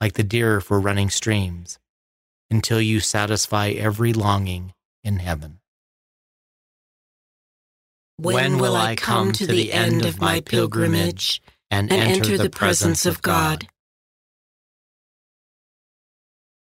like 0.00 0.14
the 0.14 0.24
deer 0.24 0.62
for 0.62 0.80
running 0.80 1.10
streams, 1.10 1.78
until 2.50 2.80
you 2.80 3.00
satisfy 3.00 3.68
every 3.68 4.14
longing 4.14 4.72
in 5.04 5.18
heaven. 5.18 5.60
When 8.20 8.58
will 8.58 8.74
I 8.74 8.96
come 8.96 9.30
to 9.32 9.46
the 9.46 9.72
end 9.72 10.04
of 10.04 10.20
my 10.20 10.40
pilgrimage 10.40 11.40
and 11.70 11.92
enter 11.92 12.36
the 12.36 12.50
presence 12.50 13.06
of 13.06 13.22
God? 13.22 13.68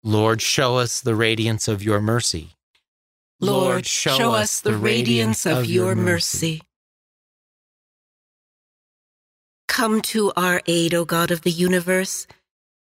Lord, 0.05 0.43
show 0.43 0.77
us 0.77 1.01
the 1.01 1.15
radiance 1.15 1.67
of 1.67 1.83
your 1.83 2.03
mercy. 2.03 2.51
Lord, 3.41 3.87
show 3.87 4.33
us 4.35 4.61
the 4.61 4.77
radiance 4.77 5.47
of 5.47 5.65
your 5.65 5.95
mercy. 5.95 6.61
Come 9.69 10.03
to 10.03 10.33
our 10.37 10.61
aid, 10.67 10.93
O 10.93 11.07
God 11.07 11.31
of 11.31 11.43
the 11.43 11.51
universe, 11.51 12.27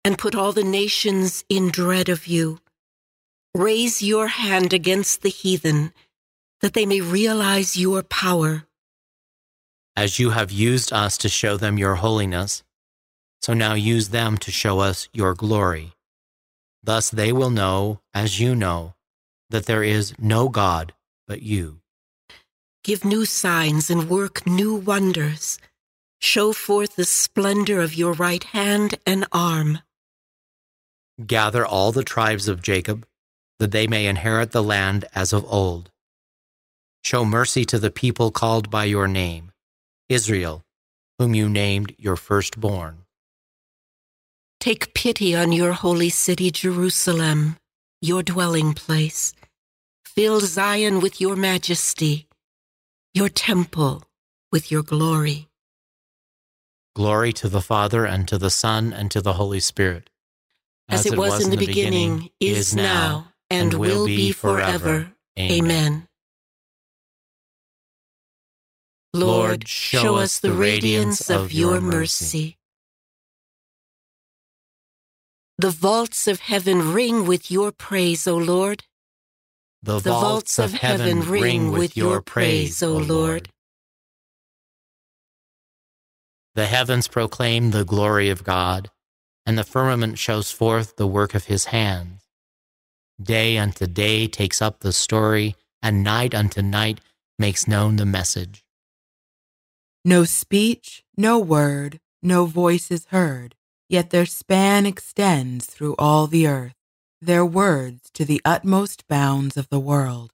and 0.06 0.18
put 0.18 0.36
all 0.36 0.51
the 0.51 0.64
nations 0.64 1.43
in 1.49 1.70
dread 1.72 2.08
of 2.08 2.28
you. 2.28 2.60
Raise 3.56 4.04
your 4.04 4.28
hand 4.28 4.74
against 4.74 5.24
the 5.24 5.30
heathen, 5.30 5.91
that 6.64 6.74
they 6.74 6.86
may 6.86 7.01
realize 7.01 7.76
your 7.76 8.01
power. 8.01 8.64
As 9.97 10.18
you 10.18 10.30
have 10.30 10.49
used 10.49 10.93
us 10.93 11.18
to 11.18 11.28
show 11.28 11.57
them 11.57 11.78
your 11.78 11.95
holiness, 11.95 12.64
so 13.41 13.53
now 13.53 13.74
use 13.74 14.09
them 14.09 14.38
to 14.38 14.49
show 14.49 14.80
us 14.80 15.09
your 15.11 15.36
glory. 15.36 15.91
Thus 16.82 17.09
they 17.11 17.34
will 17.34 17.49
know, 17.49 17.99
as 18.14 18.39
you 18.39 18.55
know, 18.55 18.93
that 19.49 19.66
there 19.66 19.84
is 19.84 20.18
no 20.18 20.47
God 20.47 20.93
but 21.28 21.41
you. 21.41 21.82
Give 22.86 23.03
new 23.03 23.26
signs 23.26 23.89
and 23.89 24.09
work 24.09 24.47
new 24.47 24.74
wonders. 24.74 25.59
Show 26.22 26.53
forth 26.53 26.95
the 26.95 27.03
splendor 27.03 27.82
of 27.82 27.93
your 27.93 28.14
right 28.14 28.43
hand 28.43 28.95
and 29.05 29.26
arm. 29.34 29.80
Gather 31.26 31.66
all 31.66 31.91
the 31.91 32.05
tribes 32.05 32.47
of 32.47 32.61
Jacob, 32.61 33.05
that 33.59 33.72
they 33.72 33.86
may 33.86 34.05
inherit 34.05 34.51
the 34.51 34.64
land 34.64 35.03
as 35.14 35.34
of 35.34 35.45
old. 35.51 35.89
Show 37.04 37.26
mercy 37.26 37.66
to 37.66 37.80
the 37.80 37.91
people 37.91 38.32
called 38.32 38.70
by 38.70 38.86
your 38.86 39.10
name, 39.10 39.51
Israel, 40.08 40.64
whom 41.20 41.36
you 41.36 41.49
named 41.49 41.93
your 41.97 42.16
firstborn. 42.16 43.04
Take 44.62 44.93
pity 44.93 45.36
on 45.36 45.51
your 45.51 45.74
holy 45.74 46.10
city, 46.10 46.49
Jerusalem, 46.49 47.58
your 48.01 48.24
dwelling 48.24 48.74
place. 48.74 49.34
Fill 50.06 50.39
Zion 50.39 51.01
with 51.01 51.20
your 51.20 51.36
majesty, 51.36 52.28
your 53.14 53.28
temple 53.28 54.04
with 54.54 54.72
your 54.72 54.84
glory. 54.84 55.49
Glory 56.95 57.34
to 57.34 57.49
the 57.49 57.62
Father, 57.62 58.06
and 58.06 58.30
to 58.30 58.38
the 58.38 58.49
Son, 58.49 58.93
and 58.93 59.12
to 59.12 59.20
the 59.20 59.34
Holy 59.34 59.60
Spirit. 59.60 60.10
As, 60.88 61.06
it 61.06 61.18
was, 61.18 61.43
in 61.43 61.49
the 61.49 61.58
beginning, 61.58 62.30
is 62.39 62.74
now, 62.74 63.34
and 63.49 63.74
will 63.74 64.06
be 64.06 64.32
forever. 64.32 65.12
Amen. 65.38 66.08
Lord, 69.14 69.68
show 69.68 70.16
us 70.16 70.39
the 70.39 70.53
radiance 70.53 71.30
of 71.30 71.53
your 71.53 71.80
mercy. 71.80 72.57
The 75.59 75.70
vaults 75.70 76.28
of 76.28 76.39
heaven 76.39 76.93
ring 76.93 77.28
with 77.28 77.51
your 77.51 77.72
praise, 77.72 78.28
O 78.28 78.36
Lord. 78.36 78.84
The 79.84 79.99
vaults 79.99 80.57
of 80.57 80.74
heaven 80.74 81.22
ring 81.22 81.72
with 81.72 81.95
your 81.95 82.22
praise, 82.22 82.82
O 82.82 82.93
Lord. 82.93 83.49
The 86.55 86.66
heavens 86.66 87.07
proclaim 87.07 87.70
the 87.70 87.86
glory 87.86 88.30
of 88.30 88.43
God, 88.43 88.89
and 89.45 89.57
the 89.57 89.64
firmament 89.64 90.18
shows 90.18 90.51
forth 90.51 90.95
the 90.95 91.07
work 91.07 91.36
of 91.36 91.45
his 91.45 91.66
hands. 91.66 92.22
Day 93.22 93.57
unto 93.59 93.86
day 93.86 94.28
takes 94.28 94.61
up 94.61 94.80
the 94.80 94.93
story, 94.93 95.55
and 95.84 96.03
night 96.03 96.34
unto 96.34 96.64
night 96.64 96.99
makes 97.38 97.68
known 97.68 97.97
the 97.97 98.05
message. 98.05 98.62
No 100.06 100.26
speech, 100.26 101.04
no 101.16 101.39
word, 101.39 102.01
no 102.22 102.45
voice 102.45 102.91
is 102.91 103.06
heard, 103.06 103.56
yet 103.88 104.10
their 104.10 104.26
span 104.26 104.86
extends 104.86 105.66
through 105.66 105.95
all 105.97 106.28
the 106.28 106.45
earth, 106.45 106.76
their 107.22 107.45
words 107.45 108.10
to 108.14 108.26
the 108.26 108.41
utmost 108.43 109.08
bounds 109.08 109.56
of 109.56 109.70
the 109.70 109.80
world. 109.80 110.32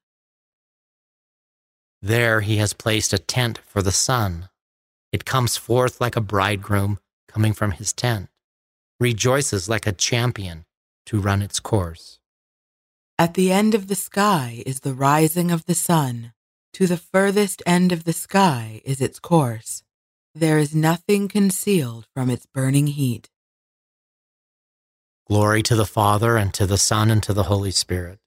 There 2.01 2.41
he 2.41 2.57
has 2.57 2.73
placed 2.73 3.13
a 3.13 3.19
tent 3.19 3.59
for 3.67 3.83
the 3.83 3.91
sun. 3.91 4.49
It 5.11 5.25
comes 5.25 5.55
forth 5.55 6.01
like 6.01 6.15
a 6.15 6.21
bridegroom 6.21 6.97
coming 7.27 7.53
from 7.53 7.71
his 7.71 7.93
tent, 7.93 8.29
rejoices 8.99 9.69
like 9.69 9.85
a 9.85 9.91
champion 9.91 10.65
to 11.05 11.19
run 11.19 11.43
its 11.43 11.59
course. 11.59 12.19
At 13.19 13.35
the 13.35 13.51
end 13.51 13.75
of 13.75 13.87
the 13.87 13.95
sky 13.95 14.63
is 14.65 14.79
the 14.79 14.93
rising 14.93 15.51
of 15.51 15.65
the 15.65 15.75
sun. 15.75 16.33
To 16.73 16.87
the 16.87 16.97
furthest 16.97 17.61
end 17.65 17.91
of 17.91 18.03
the 18.03 18.13
sky 18.13 18.81
is 18.85 19.01
its 19.01 19.19
course. 19.19 19.83
There 20.35 20.57
is 20.57 20.75
nothing 20.75 21.27
concealed 21.27 22.05
from 22.13 22.29
its 22.29 22.45
burning 22.45 22.87
heat. 22.87 23.29
Glory 25.27 25.61
to 25.63 25.75
the 25.75 25.85
Father, 25.85 26.37
and 26.37 26.53
to 26.53 26.65
the 26.65 26.77
Son, 26.77 27.11
and 27.11 27.21
to 27.23 27.33
the 27.33 27.43
Holy 27.43 27.71
Spirit. 27.71 28.19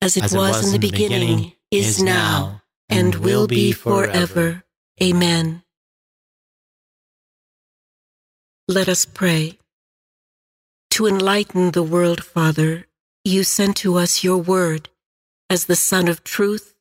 As 0.00 0.16
it, 0.16 0.24
As 0.24 0.34
it 0.34 0.38
was, 0.38 0.56
was, 0.56 0.66
in 0.66 0.80
the 0.80 0.90
beginning, 0.90 1.36
beginning 1.36 1.52
is 1.70 2.02
now, 2.02 2.62
and 2.88 3.14
will 3.16 3.46
be 3.46 3.72
forever. 3.72 4.64
Amen. 5.02 5.62
Let 8.68 8.88
us 8.88 9.04
pray. 9.04 9.58
To 10.92 11.06
enlighten 11.06 11.72
the 11.72 11.82
world, 11.82 12.24
Father, 12.24 12.86
you 13.24 13.44
sent 13.44 13.76
to 13.78 13.96
us 13.96 14.22
your 14.22 14.38
word 14.38 14.88
as 15.50 15.66
the 15.66 15.76
Sun 15.76 16.08
of 16.08 16.24
truth 16.24 16.73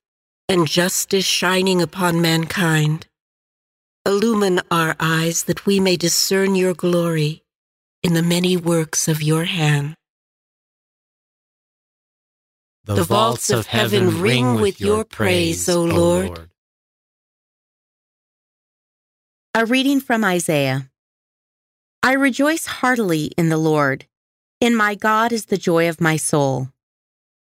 and 0.49 0.67
justice 0.67 1.25
shining 1.25 1.81
upon 1.81 2.21
mankind. 2.21 3.07
Illumine 4.05 4.59
our 4.69 4.95
eyes 4.99 5.43
that 5.43 5.65
we 5.65 5.79
may 5.79 5.95
discern 5.95 6.55
your 6.55 6.73
glory 6.73 7.43
in 8.03 8.13
the 8.13 8.21
many 8.21 8.57
works 8.57 9.07
of 9.07 9.23
your 9.23 9.45
hand. 9.45 9.95
The, 12.83 12.95
the 12.95 13.03
vaults 13.03 13.49
of 13.49 13.67
heaven 13.67 14.19
ring 14.19 14.55
with 14.55 14.81
your 14.81 15.05
praise, 15.05 15.69
O 15.69 15.83
Lord. 15.83 16.49
A 19.55 19.65
reading 19.65 20.01
from 20.01 20.25
Isaiah. 20.25 20.89
I 22.01 22.13
rejoice 22.13 22.65
heartily 22.65 23.31
in 23.37 23.47
the 23.47 23.57
Lord. 23.57 24.05
In 24.59 24.75
my 24.75 24.95
God 24.95 25.31
is 25.31 25.45
the 25.45 25.57
joy 25.57 25.87
of 25.87 26.01
my 26.01 26.17
soul. 26.17 26.72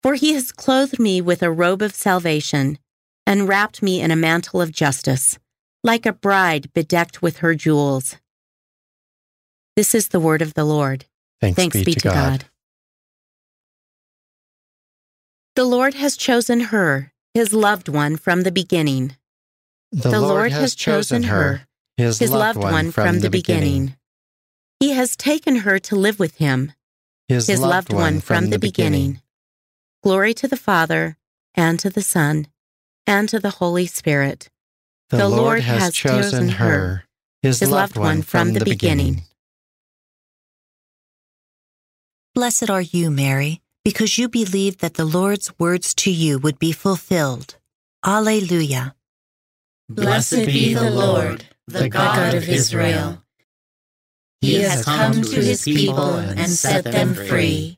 For 0.03 0.14
he 0.14 0.34
has 0.34 0.53
clothed 0.53 0.99
me 0.99 1.20
with 1.20 1.42
a 1.42 1.51
robe 1.51 1.82
of 1.82 1.94
salvation 1.94 2.78
and 3.26 3.49
wrapped 3.49 3.82
me 3.82 4.01
in 4.01 4.11
a 4.11 4.16
mantle 4.16 4.61
of 4.61 4.72
justice, 4.72 5.38
like 5.82 6.07
a 6.07 6.12
bride 6.12 6.72
bedecked 6.72 7.20
with 7.20 7.38
her 7.38 7.55
jewels. 7.55 8.16
This 9.76 9.94
is 9.94 10.09
the 10.09 10.20
word 10.20 10.42
of 10.42 10.55
the 10.55 10.64
Lord. 10.64 11.05
Thanks, 11.40 11.57
Thanks 11.57 11.82
be, 11.84 11.94
to 11.94 12.01
God. 12.01 12.14
God. 12.14 12.44
The 15.57 15.64
Lord 15.64 15.94
has 15.94 16.16
chosen 16.16 16.61
her, 16.61 17.12
his 17.34 17.53
loved 17.53 17.88
one, 17.88 18.16
from 18.16 18.42
the 18.42 18.53
beginning. 18.53 19.16
The, 19.90 20.11
The 20.11 20.20
Lord, 20.20 20.34
Lord 20.34 20.53
has 20.53 20.74
chosen 20.74 21.24
her, 21.24 21.66
his, 21.96 22.18
his 22.18 22.30
loved 22.30 22.59
one 22.59 22.90
from 22.92 23.20
the 23.20 23.30
beginning. 23.30 23.96
He 24.80 24.90
has 24.90 25.16
taken 25.16 25.57
her 25.57 25.78
to 25.80 25.96
live 25.96 26.20
with 26.20 26.36
him, 26.36 26.72
His, 27.28 27.49
his 27.49 27.61
loved 27.61 27.92
one 27.92 28.20
from 28.20 28.51
the 28.51 28.59
beginning. 28.59 29.20
Glory 30.09 30.32
to 30.32 30.48
the 30.48 30.56
Father, 30.56 31.18
and 31.54 31.78
to 31.80 31.90
the 31.90 32.00
Son, 32.00 32.46
and 33.06 33.28
to 33.28 33.38
the 33.38 33.50
Holy 33.61 33.84
Spirit. 33.84 34.48
The, 35.11 35.28
Lord 35.28 35.61
has 35.61 35.92
chosen 35.92 36.48
her, 36.48 37.04
his, 37.42 37.61
loved 37.61 37.98
one 37.98 38.22
from 38.22 38.54
the 38.54 38.64
beginning. 38.64 39.24
Blessed 42.34 42.70
are 42.70 42.80
you, 42.80 43.11
Mary, 43.11 43.61
because 43.84 44.16
you 44.16 44.30
believed 44.30 44.80
that 44.80 44.94
the 44.94 45.04
Lord's 45.04 45.52
words 45.59 45.94
to 45.96 46.11
you 46.11 46.38
would 46.38 46.59
be 46.59 46.72
fulfilled. 46.72 47.56
Alleluia. 48.02 48.94
Blessed 49.90 50.46
be 50.46 50.72
the 50.72 50.90
Lord, 50.90 51.44
the 51.66 51.90
God 51.90 52.34
of 52.34 52.48
Israel. 52.48 53.22
He 54.40 54.62
has 54.62 54.86
come 54.86 55.20
to 55.20 55.36
his 55.36 55.64
people 55.64 56.14
and 56.14 56.48
set 56.48 56.84
them 56.84 57.12
free. 57.12 57.78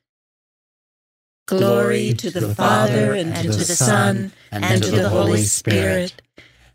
Glory 1.59 2.13
to 2.13 2.31
the 2.31 2.55
Father, 2.55 3.13
and 3.13 3.35
to 3.35 3.49
the 3.49 3.63
Son, 3.63 4.31
and 4.51 4.83
to 4.83 4.91
the 4.91 5.09
Holy 5.09 5.43
Spirit, 5.43 6.21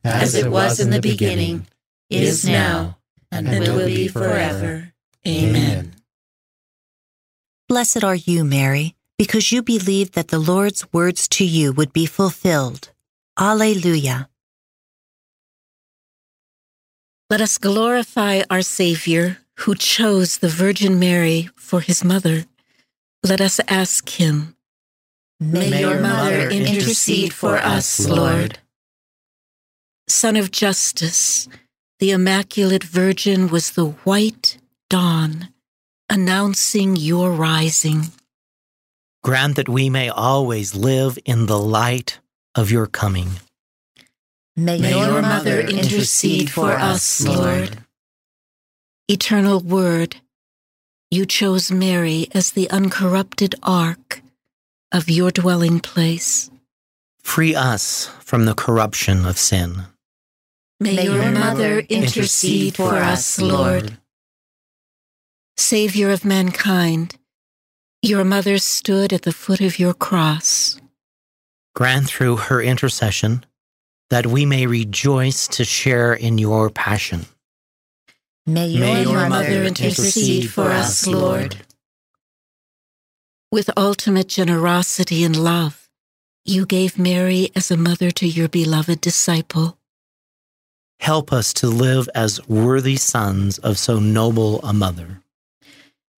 as 0.05 0.35
it 0.35 0.51
was 0.51 0.81
in 0.81 0.91
the 0.91 1.01
beginning, 1.01 1.66
is 2.11 2.47
now, 2.47 2.99
and 3.31 3.49
will 3.49 3.87
be 3.87 4.09
forever. 4.09 4.93
Amen. 5.27 5.95
Blessed 7.68 8.05
are 8.05 8.14
you, 8.14 8.45
Mary, 8.45 8.95
because 9.18 9.51
you 9.51 9.62
believed 9.62 10.14
that 10.14 10.29
the 10.29 10.39
Lord's 10.39 10.93
words 10.93 11.27
to 11.29 11.45
you 11.45 11.72
would 11.72 11.93
be 11.93 12.07
fulfilled. 12.07 12.91
Alleluia. 13.39 14.29
Let 17.29 17.41
us 17.41 17.59
glorify 17.59 18.43
our 18.49 18.62
Savior, 18.62 19.39
who 19.61 19.74
chose 19.74 20.39
the 20.39 20.49
Virgin 20.49 20.99
Mary 21.01 21.49
for 21.57 21.81
his 21.81 22.05
mother. 22.05 22.45
Let 23.24 23.41
us 23.41 23.59
ask 23.66 24.09
him, 24.09 24.56
May 25.39 25.80
your 25.80 26.01
mother 26.01 26.49
intercede 26.49 27.32
for 27.32 27.59
us, 27.59 28.09
Lord. 28.09 28.59
Sun 30.09 30.37
of 30.37 30.51
Justice, 30.51 31.47
the 31.99 32.12
Immaculate 32.12 32.84
Virgin 32.84 33.49
was 33.49 33.72
the 33.72 33.91
white 34.05 34.59
dawn 34.89 35.49
announcing 36.09 36.97
your 36.97 37.32
rising. 37.32 38.05
Grant 39.22 39.57
that 39.57 39.68
we 39.68 39.91
may 39.91 40.09
always 40.09 40.74
live 40.74 41.18
in 41.24 41.47
the 41.47 41.59
light 41.59 42.20
of 42.55 42.70
your 42.70 42.87
coming. 42.87 43.28
May, 44.57 44.78
May 44.78 44.99
your 44.99 45.20
mother 45.20 45.61
intercede 45.61 46.51
for 46.51 46.70
us, 46.70 47.20
Lord. 47.26 47.78
Eternal 49.09 49.61
Word, 49.61 50.16
you 51.11 51.26
chose 51.26 51.70
Mary 51.70 52.28
as 52.32 52.53
the 52.53 52.70
uncorrupted 52.70 53.55
ark 53.62 54.22
of 54.93 55.11
your 55.11 55.30
dwelling 55.30 55.80
place. 55.80 56.51
Free 57.22 57.55
us 57.55 58.07
from 58.20 58.45
the 58.45 58.55
corruption 58.55 59.26
of 59.26 59.39
sin. 59.39 59.82
May, 60.78 60.97
May 60.97 61.05
your 61.05 61.30
mother 61.32 61.80
intercede 61.80 62.76
for 62.76 62.97
us, 62.97 63.41
Lord. 63.41 63.99
Savior 65.57 66.11
of 66.11 66.24
mankind, 66.24 67.16
your 68.03 68.24
mother 68.24 68.59
stood 68.59 69.12
at 69.12 69.22
the 69.22 69.32
foot 69.32 69.61
of 69.61 69.78
your 69.78 69.95
cross. 69.95 70.80
Grant 71.74 72.07
through 72.07 72.37
her 72.37 72.61
intercession 72.61 73.45
that 74.11 74.26
we 74.26 74.47
may 74.47 74.66
rejoice 74.66 75.49
to 75.49 75.64
share 75.64 76.12
in 76.12 76.39
your 76.39 76.70
passion. 76.70 77.26
May 78.47 78.68
your, 78.68 78.80
May 78.80 79.03
your 79.03 79.28
mother 79.28 79.64
intercede 79.64 80.51
for 80.51 80.70
us, 80.70 81.07
Lord. 81.07 81.57
With 83.53 83.70
ultimate 83.76 84.26
generosity 84.28 85.22
and 85.22 85.36
love, 85.36 85.88
you 86.44 86.66
gave 86.66 86.99
Mary 86.99 87.51
as 87.55 87.70
a 87.70 87.76
mother 87.76 88.11
to 88.11 88.26
your 88.26 88.49
beloved 88.49 89.01
disciple. 89.01 89.78
Help 90.99 91.32
us 91.32 91.53
to 91.55 91.68
live 91.68 92.09
as 92.14 92.47
worthy 92.49 92.97
sons 92.97 93.59
of 93.59 93.78
so 93.78 94.01
noble 94.01 94.61
a 94.62 94.72
mother. 94.72 95.22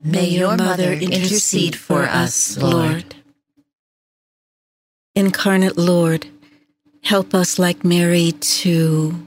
May 0.03 0.29
your 0.29 0.57
mother 0.57 0.93
intercede 0.93 1.77
for 1.77 2.05
us, 2.05 2.57
Lord. 2.57 3.17
Incarnate 5.15 5.77
Lord, 5.77 6.29
help 7.03 7.35
us 7.35 7.59
like 7.59 7.85
Mary 7.85 8.33
to 8.33 9.27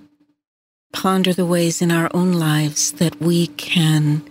ponder 0.94 1.34
the 1.34 1.46
ways 1.46 1.82
in 1.82 1.92
our 1.92 2.10
own 2.16 2.34
lives 2.34 2.94
that 2.94 3.20
we 3.22 3.48
can 3.48 4.24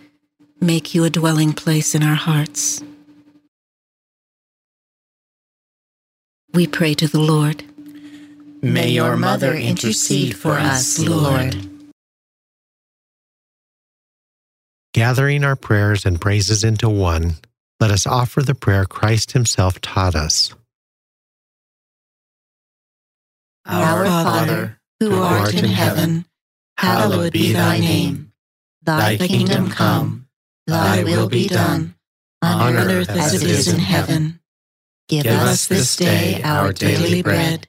make 0.60 0.94
you 0.94 1.04
a 1.04 1.10
dwelling 1.10 1.52
place 1.52 1.94
in 1.94 2.02
our 2.02 2.14
hearts. 2.14 2.82
We 6.52 6.66
pray 6.66 6.94
to 6.94 7.06
the 7.06 7.20
Lord. 7.20 7.64
May 8.62 8.90
your 8.90 9.16
mother 9.16 9.54
intercede 9.54 10.36
for 10.36 10.52
us, 10.52 10.98
Lord. 10.98 11.56
Gathering 14.92 15.44
our 15.44 15.54
prayers 15.54 16.04
and 16.04 16.20
praises 16.20 16.64
into 16.64 16.88
one, 16.88 17.36
let 17.78 17.90
us 17.90 18.06
offer 18.06 18.42
the 18.42 18.56
prayer 18.56 18.84
Christ 18.84 19.32
Himself 19.32 19.80
taught 19.80 20.16
us. 20.16 20.52
Our 23.64 24.04
Father, 24.04 24.80
who 24.98 25.22
art 25.22 25.54
in 25.54 25.66
heaven, 25.66 26.26
hallowed 26.76 27.32
be 27.32 27.52
thy 27.52 27.78
name. 27.78 28.32
Thy 28.82 29.16
kingdom 29.16 29.70
come, 29.70 30.26
thy 30.66 31.04
will 31.04 31.28
be 31.28 31.46
done, 31.46 31.94
on 32.42 32.76
earth 32.76 33.10
as 33.10 33.34
it 33.34 33.48
is 33.48 33.68
in 33.68 33.78
heaven. 33.78 34.39
Give 35.10 35.26
us 35.26 35.66
this 35.66 35.96
day 35.96 36.40
our 36.42 36.72
daily 36.72 37.20
bread, 37.22 37.66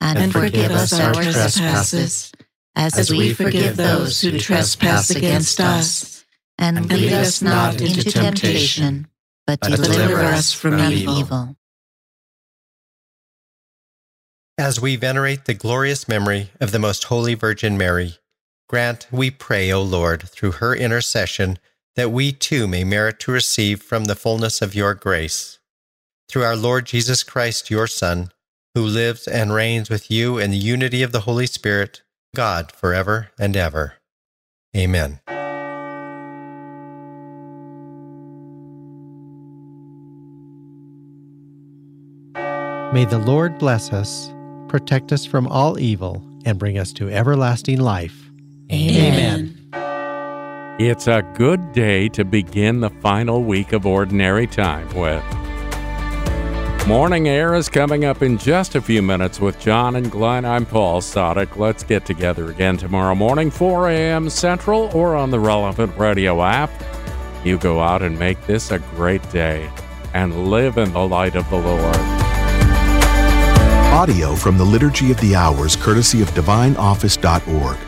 and 0.00 0.32
forgive 0.32 0.72
us 0.72 0.98
our 0.98 1.12
trespasses, 1.12 2.32
as 2.74 3.10
we 3.10 3.34
forgive 3.34 3.76
those 3.76 4.20
who 4.22 4.38
trespass 4.38 5.10
against 5.10 5.60
us. 5.60 6.24
And 6.60 6.90
lead 6.90 7.12
us 7.12 7.40
not 7.40 7.80
into 7.80 8.02
temptation, 8.10 9.06
but 9.46 9.60
deliver 9.60 10.20
us 10.22 10.52
from 10.52 10.80
evil. 10.80 11.56
As 14.56 14.80
we 14.80 14.96
venerate 14.96 15.44
the 15.44 15.54
glorious 15.54 16.08
memory 16.08 16.50
of 16.58 16.72
the 16.72 16.80
Most 16.80 17.04
Holy 17.04 17.34
Virgin 17.34 17.78
Mary, 17.78 18.16
grant, 18.68 19.06
we 19.12 19.30
pray, 19.30 19.70
O 19.70 19.82
Lord, 19.82 20.28
through 20.28 20.52
her 20.52 20.74
intercession, 20.74 21.60
that 21.94 22.10
we 22.10 22.32
too 22.32 22.66
may 22.66 22.82
merit 22.82 23.20
to 23.20 23.30
receive 23.30 23.82
from 23.82 24.06
the 24.06 24.16
fullness 24.16 24.60
of 24.60 24.74
your 24.74 24.94
grace. 24.94 25.57
Through 26.28 26.44
our 26.44 26.56
Lord 26.56 26.84
Jesus 26.84 27.22
Christ, 27.22 27.70
your 27.70 27.86
Son, 27.86 28.30
who 28.74 28.82
lives 28.82 29.26
and 29.26 29.52
reigns 29.52 29.88
with 29.88 30.10
you 30.10 30.36
in 30.36 30.50
the 30.50 30.58
unity 30.58 31.02
of 31.02 31.10
the 31.10 31.20
Holy 31.20 31.46
Spirit, 31.46 32.02
God, 32.36 32.70
forever 32.70 33.30
and 33.38 33.56
ever. 33.56 33.94
Amen. 34.76 35.20
May 42.92 43.04
the 43.06 43.22
Lord 43.24 43.58
bless 43.58 43.92
us, 43.92 44.32
protect 44.68 45.12
us 45.12 45.24
from 45.24 45.46
all 45.46 45.78
evil, 45.78 46.22
and 46.44 46.58
bring 46.58 46.78
us 46.78 46.92
to 46.94 47.08
everlasting 47.10 47.80
life. 47.80 48.30
Amen. 48.70 49.54
It's 50.78 51.06
a 51.06 51.22
good 51.34 51.72
day 51.72 52.08
to 52.10 52.24
begin 52.24 52.80
the 52.80 52.90
final 52.90 53.42
week 53.42 53.72
of 53.72 53.86
ordinary 53.86 54.46
time 54.46 54.94
with. 54.94 55.24
Morning 56.88 57.28
Air 57.28 57.54
is 57.54 57.68
coming 57.68 58.06
up 58.06 58.22
in 58.22 58.38
just 58.38 58.74
a 58.74 58.80
few 58.80 59.02
minutes 59.02 59.40
with 59.40 59.60
John 59.60 59.94
and 59.96 60.10
Glenn. 60.10 60.46
I'm 60.46 60.64
Paul 60.64 61.02
Sadek. 61.02 61.58
Let's 61.58 61.82
get 61.82 62.06
together 62.06 62.48
again 62.50 62.78
tomorrow 62.78 63.14
morning, 63.14 63.50
4 63.50 63.90
a.m. 63.90 64.30
Central, 64.30 64.90
or 64.94 65.14
on 65.14 65.30
the 65.30 65.38
relevant 65.38 65.94
radio 65.98 66.42
app. 66.42 66.70
You 67.44 67.58
go 67.58 67.82
out 67.82 68.00
and 68.00 68.18
make 68.18 68.40
this 68.46 68.70
a 68.70 68.78
great 68.78 69.20
day 69.30 69.70
and 70.14 70.48
live 70.48 70.78
in 70.78 70.90
the 70.94 71.06
light 71.06 71.36
of 71.36 71.48
the 71.50 71.58
Lord. 71.58 71.96
Audio 73.92 74.34
from 74.34 74.56
the 74.56 74.64
Liturgy 74.64 75.10
of 75.10 75.20
the 75.20 75.34
Hours, 75.34 75.76
courtesy 75.76 76.22
of 76.22 76.30
DivineOffice.org. 76.30 77.87